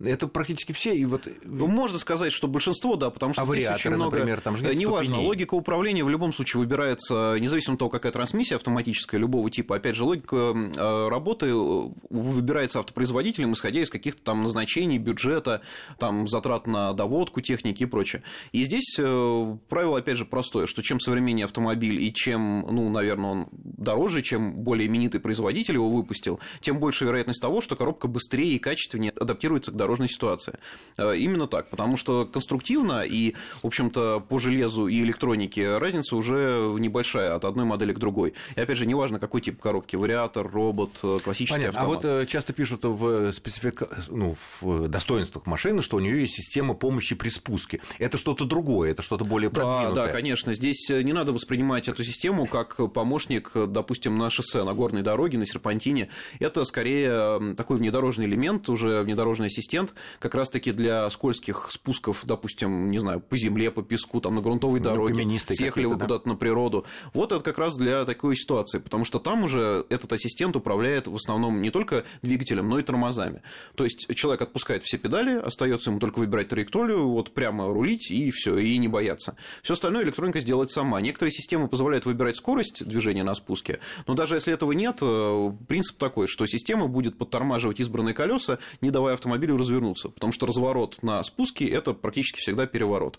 Это 0.01 0.29
практически 0.29 0.71
все. 0.73 0.95
И 0.95 1.05
вот... 1.05 1.27
Ну, 1.43 1.67
можно 1.67 1.99
сказать, 1.99 2.33
что 2.33 2.47
большинство, 2.47 2.95
да, 2.95 3.11
потому 3.11 3.33
что 3.35 3.43
а 3.43 3.47
здесь 3.47 3.69
очень 3.69 3.91
много... 3.91 4.17
например, 4.17 4.41
там 4.41 4.57
же 4.57 4.63
нет 4.63 4.77
Неважно, 4.77 5.15
ступеней. 5.15 5.27
логика 5.27 5.55
управления 5.55 6.05
в 6.05 6.09
любом 6.09 6.33
случае 6.33 6.61
выбирается, 6.61 7.37
независимо 7.41 7.75
от 7.75 7.81
того, 7.81 7.91
какая 7.91 8.13
трансмиссия 8.13 8.57
автоматическая, 8.57 9.21
любого 9.21 9.51
типа. 9.51 9.77
Опять 9.77 9.97
же, 9.97 10.05
логика 10.05 10.37
э, 10.37 11.09
работы 11.09 11.47
э, 11.47 11.89
выбирается 12.11 12.79
автопроизводителем, 12.79 13.55
исходя 13.55 13.81
из 13.81 13.91
каких-то 13.91 14.23
там 14.23 14.43
назначений, 14.45 14.99
бюджета, 14.99 15.63
там, 15.99 16.29
затрат 16.29 16.69
на 16.69 16.93
доводку 16.93 17.41
техники 17.41 17.83
и 17.83 17.87
прочее. 17.87 18.23
И 18.53 18.63
здесь 18.63 18.97
э, 19.01 19.57
правило, 19.69 19.99
опять 19.99 20.17
же, 20.17 20.25
простое, 20.25 20.69
что 20.69 20.81
чем 20.81 21.01
современнее 21.01 21.45
автомобиль 21.45 22.01
и 22.01 22.15
чем, 22.15 22.61
ну, 22.71 22.89
наверное, 22.89 23.31
он 23.31 23.49
дороже, 23.51 24.23
чем 24.23 24.55
более 24.63 24.87
именитый 24.87 25.19
производитель 25.19 25.75
его 25.75 25.91
выпустил, 25.91 26.39
тем 26.61 26.79
больше 26.79 27.05
вероятность 27.05 27.43
того, 27.43 27.61
что 27.61 27.75
коробка 27.75 28.07
быстрее 28.07 28.55
и 28.55 28.59
качественнее 28.61 29.11
адаптируется 29.11 29.73
к 29.73 29.75
дорожному 29.75 29.88
дорожной 29.89 30.09
ситуации. 30.09 30.59
Э, 30.99 31.17
именно 31.17 31.47
так, 31.47 31.71
потому 31.71 31.97
что 31.97 32.27
конструктивно 32.27 33.03
и, 33.03 33.35
в 33.63 33.67
общем-то, 33.67 34.21
по 34.21 34.39
железу 34.39 34.87
и 34.87 35.01
электронике 35.01 35.79
разница 35.79 36.15
уже 36.15 36.75
небольшая 36.79 37.35
от 37.35 37.45
одной 37.47 37.65
модели 37.65 37.95
к 37.95 37.99
другой. 37.99 38.35
И, 38.55 38.61
опять 38.61 38.77
же, 38.77 38.85
неважно, 38.85 39.19
какой 39.19 39.41
тип 39.41 39.61
коробки, 39.61 39.97
вариатор, 39.97 40.47
робот, 40.47 41.01
э, 41.03 41.21
классический 41.25 41.55
Понятно. 41.55 41.81
автомат. 41.81 42.05
А 42.05 42.09
вот 42.09 42.23
э, 42.23 42.27
часто 42.27 42.53
пишут 42.53 42.85
в, 42.85 43.33
специфика... 43.33 43.89
ну, 44.09 44.37
в 44.61 44.89
достоинствах 44.89 45.47
машины, 45.47 45.83
что 45.83 45.97
у 45.97 46.01
нее 46.01 46.21
есть 46.21 46.35
система 46.35 46.75
помощи 46.75 47.15
при 47.15 47.31
спуске. 47.31 47.81
Это 47.99 48.19
что-то 48.19 48.45
другое, 48.45 48.91
это 48.91 49.01
что-то 49.01 49.25
более 49.25 49.51
продвинутое. 49.51 49.95
Да, 49.95 50.07
да, 50.07 50.13
конечно. 50.13 50.53
Здесь 50.53 50.91
не 50.91 51.15
надо 51.15 51.33
воспринимать 51.33 51.89
эту 51.89 52.05
систему 52.05 52.45
как 52.47 52.77
помощник, 52.93 53.53
допустим, 53.55 54.19
на 54.19 54.29
шоссе, 54.29 54.65
на 54.65 54.75
горной 54.75 55.03
дороге, 55.03 55.39
на 55.39 55.47
серпантине. 55.47 56.11
Это 56.41 56.65
скорее 56.65 57.55
такой 57.55 57.79
внедорожный 57.79 58.27
элемент, 58.27 58.69
уже 58.69 59.01
внедорожная 59.03 59.49
система, 59.49 59.78
ассистент 59.79 59.95
как 60.19 60.35
раз-таки 60.35 60.73
для 60.73 61.09
скользких 61.11 61.69
спусков, 61.71 62.25
допустим, 62.25 62.91
не 62.91 62.99
знаю, 62.99 63.21
по 63.21 63.37
земле, 63.37 63.71
по 63.71 63.83
песку, 63.83 64.21
там 64.21 64.35
на 64.35 64.41
грунтовой 64.41 64.81
ну, 64.81 64.85
дороге, 64.85 65.39
съехали 65.39 65.87
вы 65.87 65.97
да? 65.97 66.05
куда-то 66.05 66.29
на 66.29 66.37
природу. 66.37 66.85
Вот 67.15 67.33
это 67.33 67.43
как 67.43 67.59
раз 67.59 67.77
для 67.77 68.05
такой 68.05 68.37
ситуации, 68.37 68.79
потому 68.79 69.05
что 69.05 69.19
там 69.19 69.45
уже 69.45 69.85
этот 69.89 70.13
ассистент 70.13 70.57
управляет 70.57 71.07
в 71.07 71.15
основном 71.15 71.63
не 71.63 71.71
только 71.71 72.05
двигателем, 72.23 72.69
но 72.69 72.79
и 72.79 72.83
тормозами. 72.83 73.43
То 73.75 73.85
есть 73.85 74.07
человек 74.15 74.43
отпускает 74.43 74.83
все 74.83 74.99
педали, 74.99 75.39
остается 75.39 75.91
ему 75.91 76.01
только 76.01 76.19
выбирать 76.19 76.49
траекторию, 76.49 77.09
вот 77.09 77.33
прямо 77.33 77.67
рулить 77.73 78.11
и 78.11 78.31
все, 78.31 78.59
и 78.59 78.77
не 78.79 78.89
бояться. 78.89 79.37
Все 79.63 79.75
остальное 79.75 80.05
электроника 80.05 80.41
сделает 80.41 80.71
сама. 80.71 81.01
Некоторые 81.01 81.33
системы 81.33 81.69
позволяют 81.69 82.07
выбирать 82.07 82.37
скорость 82.37 82.85
движения 82.85 83.25
на 83.25 83.35
спуске, 83.35 83.81
но 84.07 84.15
даже 84.15 84.35
если 84.35 84.53
этого 84.53 84.73
нет, 84.73 84.99
э, 85.01 85.53
принцип 85.69 85.99
такой, 85.99 86.27
что 86.29 86.47
система 86.47 86.87
будет 86.89 87.19
подтормаживать 87.19 87.81
избранные 87.81 88.15
колеса, 88.15 88.59
не 88.81 88.91
давая 88.91 89.15
автомобилю 89.15 89.57
развернуться, 89.69 90.09
потому 90.09 90.33
что 90.33 90.47
разворот 90.47 91.03
на 91.03 91.23
спуске– 91.23 91.67
это 91.69 91.93
практически 91.93 92.41
всегда 92.41 92.67
переворот. 92.67 93.19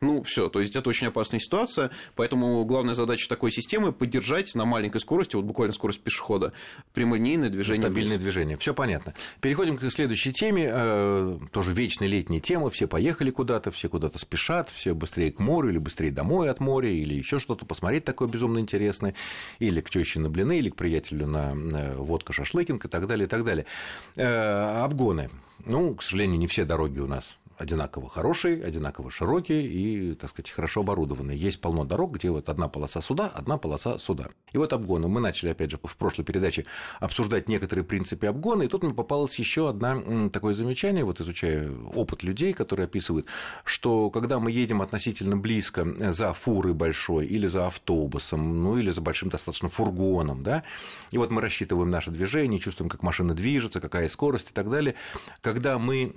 Ну, 0.00 0.22
все, 0.22 0.48
то 0.48 0.60
есть 0.60 0.76
это 0.76 0.88
очень 0.88 1.08
опасная 1.08 1.40
ситуация, 1.40 1.90
поэтому 2.14 2.64
главная 2.64 2.94
задача 2.94 3.28
такой 3.28 3.50
системы 3.50 3.92
поддержать 3.92 4.54
на 4.54 4.64
маленькой 4.64 5.00
скорости, 5.00 5.34
вот 5.34 5.44
буквально 5.44 5.74
скорость 5.74 6.00
пешехода, 6.00 6.52
прямолинейное 6.94 7.48
движение. 7.48 7.82
Стабильное 7.82 8.16
вниз. 8.16 8.22
движение. 8.22 8.56
Все 8.56 8.74
понятно. 8.74 9.14
Переходим 9.40 9.76
к 9.76 9.90
следующей 9.90 10.32
теме, 10.32 10.68
э, 10.70 11.38
тоже 11.50 11.72
вечная 11.72 12.06
летняя 12.06 12.38
тема. 12.38 12.70
Все 12.70 12.86
поехали 12.86 13.30
куда-то, 13.30 13.72
все 13.72 13.88
куда-то 13.88 14.20
спешат, 14.20 14.70
все 14.70 14.94
быстрее 14.94 15.32
к 15.32 15.40
морю 15.40 15.70
или 15.70 15.78
быстрее 15.78 16.12
домой 16.12 16.48
от 16.48 16.60
моря, 16.60 16.90
или 16.90 17.14
еще 17.14 17.40
что-то 17.40 17.66
посмотреть 17.66 18.04
такое 18.04 18.28
безумно 18.28 18.60
интересное, 18.60 19.14
или 19.58 19.80
к 19.80 19.90
теще 19.90 20.20
на 20.20 20.30
блины, 20.30 20.58
или 20.58 20.70
к 20.70 20.76
приятелю 20.76 21.26
на 21.26 21.54
водка 21.96 22.32
шашлыкинг 22.32 22.84
и 22.84 22.88
так 22.88 23.08
далее, 23.08 23.26
и 23.26 23.28
так 23.28 23.44
далее. 23.44 23.66
Э, 24.14 24.84
обгоны. 24.84 25.28
Ну, 25.66 25.96
к 25.96 26.04
сожалению, 26.04 26.38
не 26.38 26.46
все 26.46 26.64
дороги 26.64 27.00
у 27.00 27.08
нас 27.08 27.36
одинаково 27.58 28.08
хорошие, 28.08 28.64
одинаково 28.64 29.10
широкие 29.10 29.66
и, 29.66 30.14
так 30.14 30.30
сказать, 30.30 30.50
хорошо 30.50 30.80
оборудованные. 30.80 31.36
Есть 31.36 31.60
полно 31.60 31.84
дорог, 31.84 32.14
где 32.14 32.30
вот 32.30 32.48
одна 32.48 32.68
полоса 32.68 33.00
сюда, 33.00 33.26
одна 33.26 33.58
полоса 33.58 33.98
сюда. 33.98 34.28
И 34.52 34.58
вот 34.58 34.72
обгоны. 34.72 35.08
Мы 35.08 35.20
начали, 35.20 35.50
опять 35.50 35.70
же, 35.70 35.78
в 35.82 35.96
прошлой 35.96 36.24
передаче 36.24 36.66
обсуждать 37.00 37.48
некоторые 37.48 37.84
принципы 37.84 38.26
обгона, 38.26 38.62
и 38.62 38.68
тут 38.68 38.84
мне 38.84 38.94
попалось 38.94 39.38
еще 39.38 39.68
одно 39.68 40.28
такое 40.28 40.54
замечание, 40.54 41.04
вот 41.04 41.20
изучая 41.20 41.70
опыт 41.94 42.22
людей, 42.22 42.52
которые 42.52 42.84
описывают, 42.84 43.26
что 43.64 44.10
когда 44.10 44.38
мы 44.38 44.52
едем 44.52 44.80
относительно 44.80 45.36
близко 45.36 46.12
за 46.12 46.32
фурой 46.32 46.74
большой 46.74 47.26
или 47.26 47.48
за 47.48 47.66
автобусом, 47.66 48.62
ну 48.62 48.78
или 48.78 48.90
за 48.90 49.00
большим 49.00 49.30
достаточно 49.30 49.68
фургоном, 49.68 50.42
да, 50.42 50.62
и 51.10 51.18
вот 51.18 51.30
мы 51.30 51.40
рассчитываем 51.40 51.90
наше 51.90 52.10
движение, 52.10 52.60
чувствуем, 52.60 52.88
как 52.88 53.02
машина 53.02 53.34
движется, 53.34 53.80
какая 53.80 54.08
скорость 54.08 54.50
и 54.50 54.52
так 54.52 54.70
далее, 54.70 54.94
когда 55.40 55.78
мы 55.78 56.12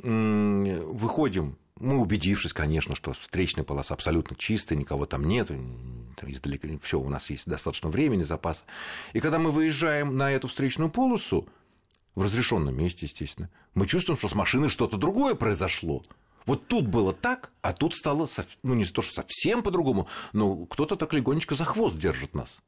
выходим 0.86 1.31
выходим, 1.32 1.58
мы 1.80 1.98
убедившись, 1.98 2.54
конечно, 2.54 2.96
что 2.96 3.13
встречная 3.13 3.63
полоса 3.63 3.94
абсолютно 3.94 4.36
чистая, 4.36 4.78
никого 4.78 5.06
там 5.06 5.24
нет, 5.24 5.50
издалека 6.28 6.67
все 6.82 7.00
у 7.00 7.10
нас 7.10 7.30
есть 7.30 7.48
достаточно 7.48 7.89
времени, 7.89 8.24
запаса. 8.24 8.63
И 9.13 9.20
когда 9.20 9.39
мы 9.39 9.52
выезжаем 9.52 10.17
на 10.17 10.32
эту 10.32 10.48
встречную 10.48 10.91
полосу, 10.91 11.48
в 12.13 12.24
разрешенном 12.24 12.78
месте, 12.78 13.06
естественно, 13.06 13.50
мы 13.74 13.88
чувствуем, 13.88 14.17
что 14.17 14.28
с 14.28 14.36
машиной 14.36 14.70
что-то 14.70 14.98
другое 14.98 15.34
произошло. 15.34 16.04
Вот 16.46 16.67
тут 16.67 16.88
было 16.88 17.13
так, 17.13 17.52
а 17.62 17.72
тут 17.72 17.96
стало, 17.96 18.28
ну, 18.63 18.74
не 18.74 18.84
то, 18.84 19.02
что 19.02 19.13
совсем 19.13 19.63
по-другому, 19.63 20.08
но 20.34 20.65
кто-то 20.65 20.98
так 20.98 21.13
легонечко 21.13 21.56
за 21.56 21.63
хвост 21.63 21.98
держит 21.98 22.36
нас. 22.36 22.60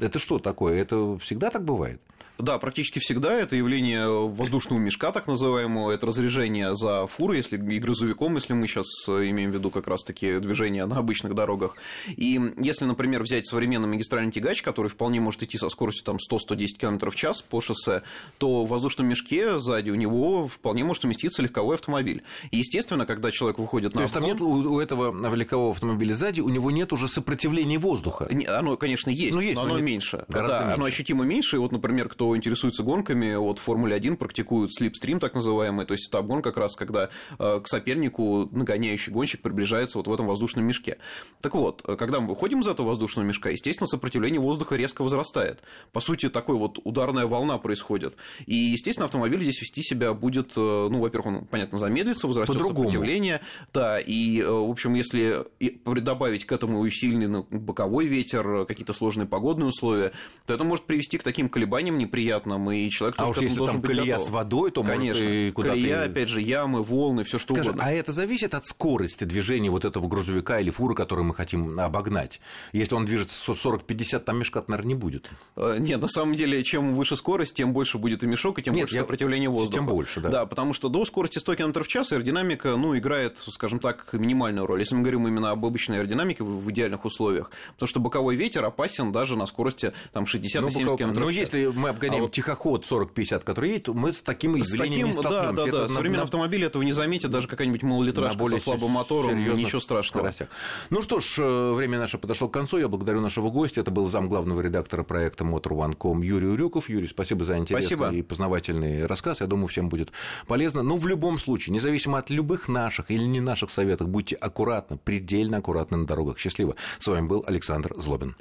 Это 0.00 0.20
что 0.20 0.38
такое? 0.38 0.80
Это 0.80 1.18
всегда 1.18 1.50
так 1.50 1.64
бывает? 1.64 2.00
Да, 2.38 2.56
практически 2.60 3.00
всегда 3.00 3.32
это 3.32 3.56
явление 3.56 4.06
воздушного 4.06 4.78
мешка, 4.78 5.10
так 5.10 5.26
называемого, 5.26 5.90
это 5.90 6.06
разряжение 6.06 6.76
за 6.76 7.04
фуры, 7.08 7.36
если 7.36 7.56
и 7.56 7.80
грузовиком, 7.80 8.36
если 8.36 8.52
мы 8.52 8.68
сейчас 8.68 8.86
имеем 9.08 9.50
в 9.50 9.54
виду 9.54 9.70
как 9.70 9.88
раз-таки 9.88 10.38
движение 10.38 10.86
на 10.86 10.98
обычных 10.98 11.34
дорогах. 11.34 11.74
И 12.06 12.40
если, 12.58 12.84
например, 12.84 13.24
взять 13.24 13.48
современный 13.48 13.88
магистральный 13.88 14.30
тягач, 14.30 14.62
который 14.62 14.86
вполне 14.86 15.20
может 15.20 15.42
идти 15.42 15.58
со 15.58 15.68
скоростью 15.68 16.04
там, 16.04 16.18
100-110 16.30 16.66
км 16.78 17.10
в 17.10 17.16
час 17.16 17.42
по 17.42 17.60
шоссе, 17.60 18.02
то 18.38 18.64
в 18.64 18.68
воздушном 18.68 19.08
мешке 19.08 19.58
сзади 19.58 19.90
у 19.90 19.96
него 19.96 20.46
вполне 20.46 20.84
может 20.84 21.04
уместиться 21.04 21.42
легковой 21.42 21.74
автомобиль. 21.74 22.22
И, 22.52 22.58
естественно, 22.58 23.04
когда 23.04 23.32
человек 23.32 23.58
выходит 23.58 23.94
на 23.94 23.98
То 23.98 24.02
есть 24.02 24.14
там 24.14 24.22
нет 24.22 24.40
у 24.40 24.78
этого 24.78 25.34
легкового 25.34 25.72
автомобиля 25.72 26.14
сзади, 26.14 26.40
у 26.40 26.50
него 26.50 26.70
нет 26.70 26.92
уже 26.92 27.08
сопротивления 27.08 27.80
воздуха? 27.80 28.28
Оно, 28.46 28.76
конечно, 28.76 29.10
есть, 29.10 29.34
ну, 29.34 29.40
есть 29.40 29.56
но, 29.56 29.64
но 29.64 29.74
оно 29.74 29.80
меньше. 29.88 30.24
Гораздо 30.28 30.58
да, 30.58 30.60
меньше. 30.60 30.74
оно 30.74 30.84
ощутимо 30.84 31.24
меньше. 31.24 31.56
И 31.56 31.58
вот, 31.58 31.72
например, 31.72 32.08
кто 32.08 32.36
интересуется 32.36 32.82
гонками, 32.82 33.34
вот 33.36 33.58
в 33.58 33.62
Формуле 33.62 33.94
1 33.94 34.16
практикуют 34.16 34.74
слипстрим, 34.74 35.20
так 35.20 35.34
называемый, 35.34 35.86
то 35.86 35.92
есть 35.92 36.08
это 36.08 36.18
обгон 36.18 36.42
как 36.42 36.56
раз, 36.56 36.76
когда 36.76 37.10
э, 37.38 37.60
к 37.60 37.68
сопернику 37.68 38.48
нагоняющий 38.52 39.12
гонщик 39.12 39.42
приближается 39.42 39.98
вот 39.98 40.08
в 40.08 40.12
этом 40.12 40.26
воздушном 40.26 40.64
мешке. 40.64 40.98
Так 41.40 41.54
вот, 41.54 41.82
когда 41.98 42.20
мы 42.20 42.28
выходим 42.28 42.60
из 42.60 42.68
этого 42.68 42.88
воздушного 42.88 43.26
мешка, 43.26 43.50
естественно, 43.50 43.86
сопротивление 43.86 44.40
воздуха 44.40 44.76
резко 44.76 45.02
возрастает. 45.02 45.62
По 45.92 46.00
сути, 46.00 46.28
такой 46.28 46.56
вот 46.56 46.78
ударная 46.84 47.26
волна 47.26 47.58
происходит. 47.58 48.16
И, 48.46 48.54
естественно, 48.54 49.06
автомобиль 49.06 49.40
здесь 49.40 49.60
вести 49.60 49.82
себя 49.82 50.12
будет, 50.12 50.52
э, 50.56 50.60
ну, 50.60 51.00
во-первых, 51.00 51.26
он, 51.26 51.46
понятно, 51.46 51.78
замедлится, 51.78 52.26
возрастет 52.26 52.58
сопротивление, 52.58 53.40
да, 53.72 53.98
и, 53.98 54.40
э, 54.40 54.48
в 54.48 54.70
общем, 54.70 54.94
если 54.94 55.44
добавить 55.84 56.44
к 56.44 56.52
этому 56.52 56.80
усиленный 56.80 57.44
боковой 57.50 58.06
ветер, 58.06 58.66
какие-то 58.66 58.92
сложные 58.92 59.26
погодные 59.26 59.68
условия, 59.68 59.77
то 59.80 60.54
это 60.54 60.64
может 60.64 60.86
привести 60.86 61.18
к 61.18 61.22
таким 61.22 61.50
колебаниям 61.50 61.98
неприятным, 61.98 62.70
и 62.70 62.88
человек 62.88 63.16
а 63.18 63.28
уж 63.28 63.38
если 63.38 63.64
там 63.64 63.82
колея 63.82 64.14
готов. 64.14 64.26
с 64.26 64.30
водой, 64.30 64.70
то 64.70 64.82
Конечно, 64.82 65.22
может 65.22 65.38
и 65.38 65.50
куда-то... 65.52 65.74
колея, 65.74 66.04
опять 66.04 66.28
же, 66.28 66.40
ямы, 66.40 66.82
волны, 66.82 67.24
все 67.24 67.38
что 67.38 67.54
Скажи, 67.54 67.70
угодно. 67.70 67.86
А 67.86 67.92
это 67.92 68.12
зависит 68.12 68.54
от 68.54 68.64
скорости 68.64 69.24
движения 69.24 69.70
вот 69.70 69.84
этого 69.84 70.08
грузовика 70.08 70.58
или 70.58 70.70
фуры, 70.70 70.94
который 70.94 71.24
мы 71.24 71.34
хотим 71.34 71.78
обогнать? 71.78 72.40
Если 72.72 72.94
он 72.94 73.04
движется 73.04 73.52
40-50, 73.52 74.20
там 74.20 74.38
мешка, 74.38 74.64
наверное, 74.66 74.88
не 74.88 74.94
будет. 74.94 75.30
Э, 75.56 75.76
нет, 75.78 76.00
на 76.00 76.08
самом 76.08 76.34
деле, 76.34 76.62
чем 76.64 76.94
выше 76.94 77.16
скорость, 77.16 77.54
тем 77.54 77.72
больше 77.72 77.98
будет 77.98 78.22
и 78.22 78.26
мешок, 78.26 78.58
и 78.58 78.62
тем 78.62 78.74
Нет, 78.74 78.84
больше 78.84 78.94
я... 78.96 79.02
сопротивление 79.02 79.50
воздуха. 79.50 79.74
Тем 79.74 79.86
больше, 79.86 80.20
да. 80.20 80.30
Да, 80.30 80.46
потому 80.46 80.72
что 80.72 80.88
до 80.88 81.04
скорости 81.04 81.38
100 81.38 81.56
км 81.56 81.82
в 81.82 81.88
час 81.88 82.12
аэродинамика, 82.12 82.76
ну, 82.76 82.96
играет, 82.96 83.38
скажем 83.38 83.80
так, 83.80 84.12
минимальную 84.12 84.66
роль. 84.66 84.80
Если 84.80 84.94
мы 84.94 85.02
говорим 85.02 85.28
именно 85.28 85.50
об 85.50 85.64
обычной 85.64 85.98
аэродинамике 85.98 86.42
в 86.42 86.70
идеальных 86.70 87.04
условиях, 87.04 87.50
потому 87.74 87.88
что 87.88 88.00
боковой 88.00 88.34
ветер 88.34 88.64
опасен 88.64 89.12
даже 89.12 89.36
на 89.36 89.46
скорости 89.46 89.67
скорости 89.70 89.92
там 90.12 90.26
60 90.26 90.62
ну, 90.62 90.70
70 90.70 90.98
км 90.98 91.20
Но 91.20 91.30
если 91.30 91.66
мы 91.66 91.90
обгоняем 91.90 92.22
а 92.22 92.24
вот... 92.24 92.32
тихоход 92.32 92.84
40-50, 92.84 93.44
который 93.44 93.70
едет, 93.70 93.88
мы 93.88 94.12
с 94.12 94.22
таким 94.22 94.56
явлением 94.56 95.08
таким, 95.08 95.22
Да, 95.22 95.52
да, 95.52 95.66
да. 95.66 95.88
Современный 95.88 96.18
на... 96.18 96.24
автомобиль 96.24 96.64
этого 96.64 96.82
не 96.82 96.92
заметит, 96.92 97.30
даже 97.30 97.48
какая-нибудь 97.48 97.82
малолитражка 97.82 98.46
со 98.46 98.58
слабым 98.58 98.92
мотором, 98.92 99.38
ничего 99.38 99.80
страшного. 99.80 100.08
Скоростях. 100.08 100.48
Ну 100.90 101.02
что 101.02 101.20
ж, 101.20 101.38
э, 101.38 101.72
время 101.72 101.98
наше 101.98 102.18
подошло 102.18 102.48
к 102.48 102.52
концу. 102.52 102.78
Я 102.78 102.88
благодарю 102.88 103.20
нашего 103.20 103.50
гостя. 103.50 103.80
Это 103.80 103.90
был 103.90 104.08
зам 104.08 104.28
главного 104.28 104.60
редактора 104.60 105.02
проекта 105.02 105.44
Motor1.com 105.44 106.22
Юрий 106.22 106.46
Урюков. 106.46 106.88
Юрий, 106.88 107.08
спасибо 107.08 107.44
за 107.44 107.58
интересный 107.58 107.96
спасибо. 107.96 108.16
и 108.16 108.22
познавательный 108.22 109.06
рассказ. 109.06 109.40
Я 109.40 109.46
думаю, 109.46 109.66
всем 109.66 109.88
будет 109.88 110.12
полезно. 110.46 110.82
Но 110.82 110.96
в 110.96 111.06
любом 111.06 111.38
случае, 111.38 111.74
независимо 111.74 112.18
от 112.18 112.30
любых 112.30 112.68
наших 112.68 113.10
или 113.10 113.24
не 113.24 113.40
наших 113.40 113.70
советов, 113.70 114.08
будьте 114.08 114.36
аккуратны, 114.36 114.96
предельно 114.96 115.58
аккуратны 115.58 115.98
на 115.98 116.06
дорогах. 116.06 116.38
Счастливо. 116.38 116.74
С 116.98 117.06
вами 117.06 117.26
был 117.26 117.44
Александр 117.46 117.94
Злобин. 117.96 118.34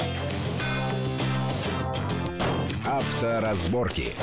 Авторазборки. 2.88 4.14